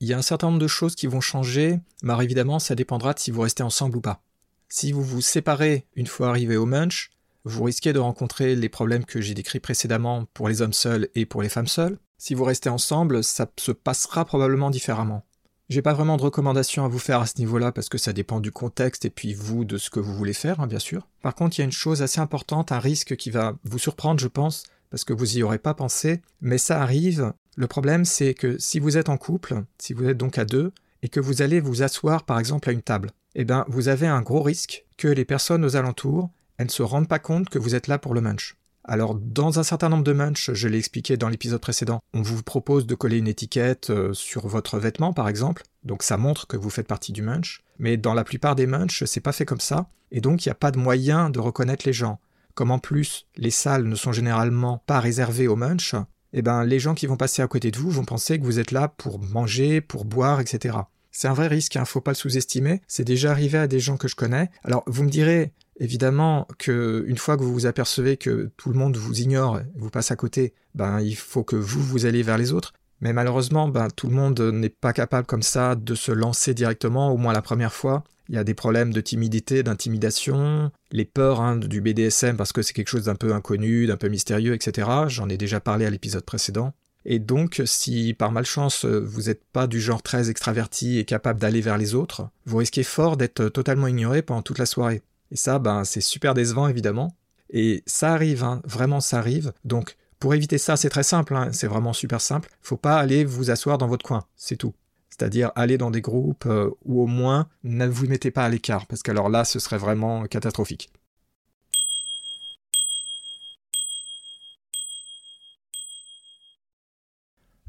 [0.00, 3.14] il y a un certain nombre de choses qui vont changer, mais évidemment ça dépendra
[3.14, 4.22] de si vous restez ensemble ou pas.
[4.68, 7.10] Si vous vous séparez une fois arrivé au munch,
[7.44, 11.26] vous risquez de rencontrer les problèmes que j'ai décrits précédemment pour les hommes seuls et
[11.26, 11.98] pour les femmes seules.
[12.18, 15.24] Si vous restez ensemble, ça se passera probablement différemment.
[15.68, 18.40] J'ai pas vraiment de recommandations à vous faire à ce niveau-là parce que ça dépend
[18.40, 21.08] du contexte et puis vous de ce que vous voulez faire, hein, bien sûr.
[21.22, 24.20] Par contre, il y a une chose assez importante, un risque qui va vous surprendre,
[24.20, 24.64] je pense,
[24.96, 27.34] parce que vous y aurez pas pensé, mais ça arrive.
[27.54, 30.72] Le problème, c'est que si vous êtes en couple, si vous êtes donc à deux,
[31.02, 34.06] et que vous allez vous asseoir par exemple à une table, eh bien, vous avez
[34.06, 37.58] un gros risque que les personnes aux alentours, elles ne se rendent pas compte que
[37.58, 38.56] vous êtes là pour le munch.
[38.84, 42.42] Alors, dans un certain nombre de munch, je l'ai expliqué dans l'épisode précédent, on vous
[42.42, 46.56] propose de coller une étiquette euh, sur votre vêtement, par exemple, donc ça montre que
[46.56, 47.60] vous faites partie du munch.
[47.78, 50.52] Mais dans la plupart des munch, c'est pas fait comme ça, et donc il n'y
[50.52, 52.18] a pas de moyen de reconnaître les gens.
[52.56, 55.94] Comme en plus, les salles ne sont généralement pas réservées aux munch,
[56.32, 58.58] eh ben, les gens qui vont passer à côté de vous vont penser que vous
[58.58, 60.78] êtes là pour manger, pour boire, etc.
[61.12, 62.80] C'est un vrai risque, hein, faut pas le sous-estimer.
[62.88, 64.50] C'est déjà arrivé à des gens que je connais.
[64.64, 68.78] Alors, vous me direz, évidemment, que une fois que vous vous apercevez que tout le
[68.78, 72.38] monde vous ignore, vous passe à côté, ben, il faut que vous vous alliez vers
[72.38, 72.72] les autres.
[73.00, 77.12] Mais malheureusement, ben, tout le monde n'est pas capable comme ça de se lancer directement,
[77.12, 78.04] au moins la première fois.
[78.28, 82.62] Il y a des problèmes de timidité, d'intimidation, les peurs hein, du BDSM parce que
[82.62, 84.88] c'est quelque chose d'un peu inconnu, d'un peu mystérieux, etc.
[85.06, 86.72] J'en ai déjà parlé à l'épisode précédent.
[87.04, 91.60] Et donc, si par malchance vous n'êtes pas du genre très extraverti et capable d'aller
[91.60, 95.02] vers les autres, vous risquez fort d'être totalement ignoré pendant toute la soirée.
[95.30, 97.16] Et ça, ben, c'est super décevant évidemment.
[97.50, 99.52] Et ça arrive, hein, vraiment ça arrive.
[99.64, 102.50] Donc, pour éviter ça, c'est très simple, hein, c'est vraiment super simple.
[102.62, 104.74] Faut pas aller vous asseoir dans votre coin, c'est tout.
[105.10, 108.86] C'est-à-dire aller dans des groupes euh, où au moins ne vous mettez pas à l'écart,
[108.86, 110.90] parce qu'alors là, ce serait vraiment catastrophique.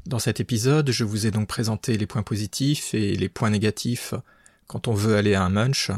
[0.06, 4.14] Dans cet épisode, je vous ai donc présenté les points positifs et les points négatifs
[4.66, 5.90] quand on veut aller à un munch.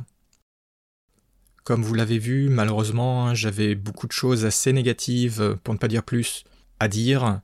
[1.65, 6.03] Comme vous l'avez vu, malheureusement, j'avais beaucoup de choses assez négatives, pour ne pas dire
[6.03, 6.45] plus,
[6.79, 7.41] à dire.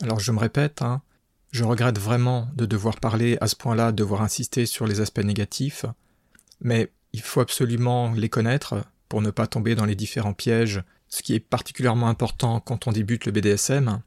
[0.00, 1.02] Alors je me répète, hein,
[1.52, 5.20] je regrette vraiment de devoir parler à ce point-là, de devoir insister sur les aspects
[5.20, 5.84] négatifs,
[6.60, 11.22] mais il faut absolument les connaître pour ne pas tomber dans les différents pièges, ce
[11.22, 14.00] qui est particulièrement important quand on débute le BDSM.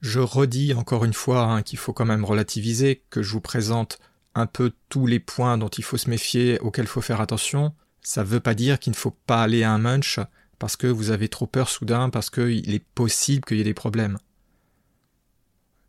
[0.00, 3.98] Je redis encore une fois hein, qu'il faut quand même relativiser, que je vous présente
[4.34, 7.74] un peu tous les points dont il faut se méfier, auxquels il faut faire attention.
[8.02, 10.20] Ça ne veut pas dire qu'il ne faut pas aller à un munch
[10.58, 13.74] parce que vous avez trop peur soudain, parce qu'il est possible qu'il y ait des
[13.74, 14.18] problèmes.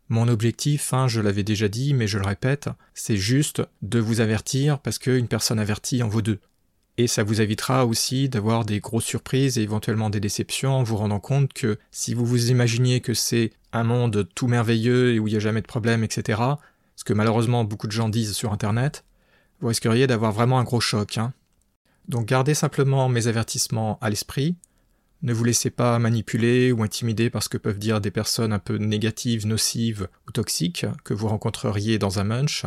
[0.08, 4.20] Mon objectif, hein, je l'avais déjà dit, mais je le répète, c'est juste de vous
[4.20, 6.38] avertir parce qu'une personne avertie en vaut deux.
[6.98, 10.96] Et ça vous évitera aussi d'avoir des grosses surprises et éventuellement des déceptions en vous
[10.96, 15.28] rendant compte que si vous vous imaginiez que c'est un monde tout merveilleux et où
[15.28, 16.40] il n'y a jamais de problème, etc.,
[16.96, 19.04] ce que malheureusement beaucoup de gens disent sur Internet,
[19.60, 21.18] vous risqueriez d'avoir vraiment un gros choc.
[21.18, 21.32] Hein.
[22.08, 24.56] Donc gardez simplement mes avertissements à l'esprit,
[25.22, 28.58] ne vous laissez pas manipuler ou intimider par ce que peuvent dire des personnes un
[28.58, 32.66] peu négatives, nocives ou toxiques que vous rencontreriez dans un munch,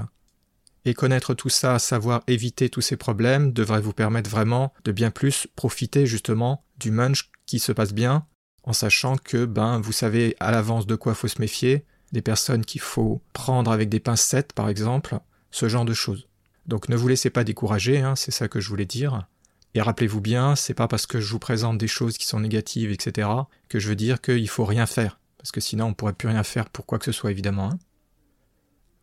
[0.85, 5.11] et connaître tout ça, savoir éviter tous ces problèmes, devrait vous permettre vraiment de bien
[5.11, 8.25] plus profiter justement du munch qui se passe bien,
[8.63, 12.65] en sachant que ben vous savez à l'avance de quoi faut se méfier, des personnes
[12.65, 15.19] qu'il faut prendre avec des pincettes par exemple,
[15.51, 16.27] ce genre de choses.
[16.65, 19.27] Donc ne vous laissez pas décourager, hein, c'est ça que je voulais dire.
[19.75, 22.91] Et rappelez-vous bien, c'est pas parce que je vous présente des choses qui sont négatives,
[22.91, 23.27] etc.,
[23.69, 25.19] que je veux dire qu'il faut rien faire.
[25.37, 27.71] Parce que sinon on pourrait plus rien faire pour quoi que ce soit évidemment.
[27.71, 27.79] Hein.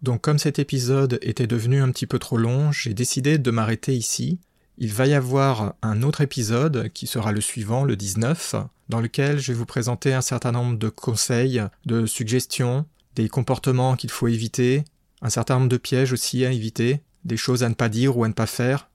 [0.02, 3.94] Donc comme cet épisode était devenu un petit peu trop long, j'ai décidé de m'arrêter
[3.94, 4.38] ici.
[4.78, 8.56] Il va y avoir un autre épisode qui sera le suivant, le 19,
[8.90, 12.84] dans lequel je vais vous présenter un certain nombre de conseils, de suggestions,
[13.16, 14.84] des comportements qu'il faut éviter,
[15.22, 18.24] un certain nombre de pièges aussi à éviter, des choses à ne pas dire ou
[18.24, 18.88] à ne pas faire.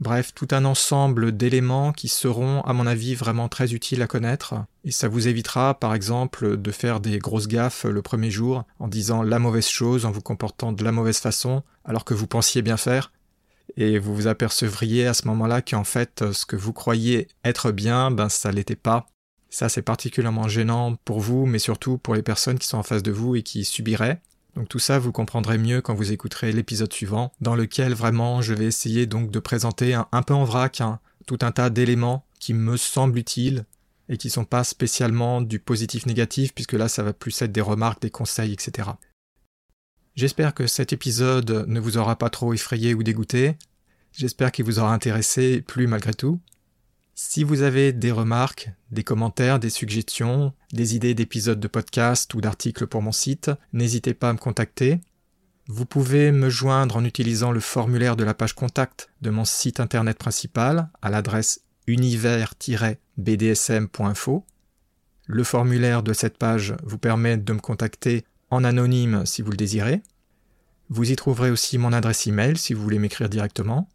[0.00, 4.54] Bref, tout un ensemble d'éléments qui seront, à mon avis, vraiment très utiles à connaître.
[4.84, 8.88] Et ça vous évitera, par exemple, de faire des grosses gaffes le premier jour en
[8.88, 12.62] disant la mauvaise chose, en vous comportant de la mauvaise façon, alors que vous pensiez
[12.62, 13.12] bien faire.
[13.76, 18.10] Et vous vous apercevriez à ce moment-là qu'en fait, ce que vous croyiez être bien,
[18.10, 19.06] ben ça l'était pas.
[19.50, 23.02] Ça, c'est particulièrement gênant pour vous, mais surtout pour les personnes qui sont en face
[23.02, 24.22] de vous et qui subiraient.
[24.54, 28.54] Donc tout ça, vous comprendrez mieux quand vous écouterez l'épisode suivant, dans lequel vraiment je
[28.54, 30.82] vais essayer donc de présenter un, peu en vrac
[31.26, 33.64] tout un tas d'éléments qui me semblent utiles
[34.08, 38.02] et qui sont pas spécialement du positif-négatif, puisque là ça va plus être des remarques,
[38.02, 38.90] des conseils, etc.
[40.16, 43.56] J'espère que cet épisode ne vous aura pas trop effrayé ou dégoûté.
[44.12, 46.40] J'espère qu'il vous aura intéressé, plus malgré tout.
[47.14, 52.40] Si vous avez des remarques, des commentaires, des suggestions, des idées d'épisodes de podcast ou
[52.40, 55.00] d'articles pour mon site, n'hésitez pas à me contacter.
[55.66, 59.78] Vous pouvez me joindre en utilisant le formulaire de la page contact de mon site
[59.78, 64.44] internet principal à l'adresse univers-bdsm.info.
[65.26, 69.56] Le formulaire de cette page vous permet de me contacter en anonyme si vous le
[69.56, 70.02] désirez.
[70.88, 73.88] Vous y trouverez aussi mon adresse email si vous voulez m'écrire directement.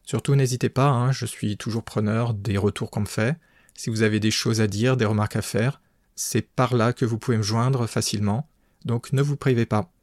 [0.03, 3.37] Surtout n'hésitez pas, hein, je suis toujours preneur des retours qu'on me fait.
[3.75, 5.79] Si vous avez des choses à dire, des remarques à faire,
[6.15, 8.49] c'est par là que vous pouvez me joindre facilement,
[8.85, 9.93] donc ne vous privez pas.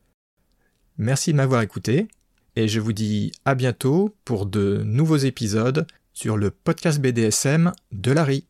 [0.96, 2.08] Merci de m'avoir écouté,
[2.56, 8.12] et je vous dis à bientôt pour de nouveaux épisodes sur le podcast BDSM de
[8.12, 8.46] Larry.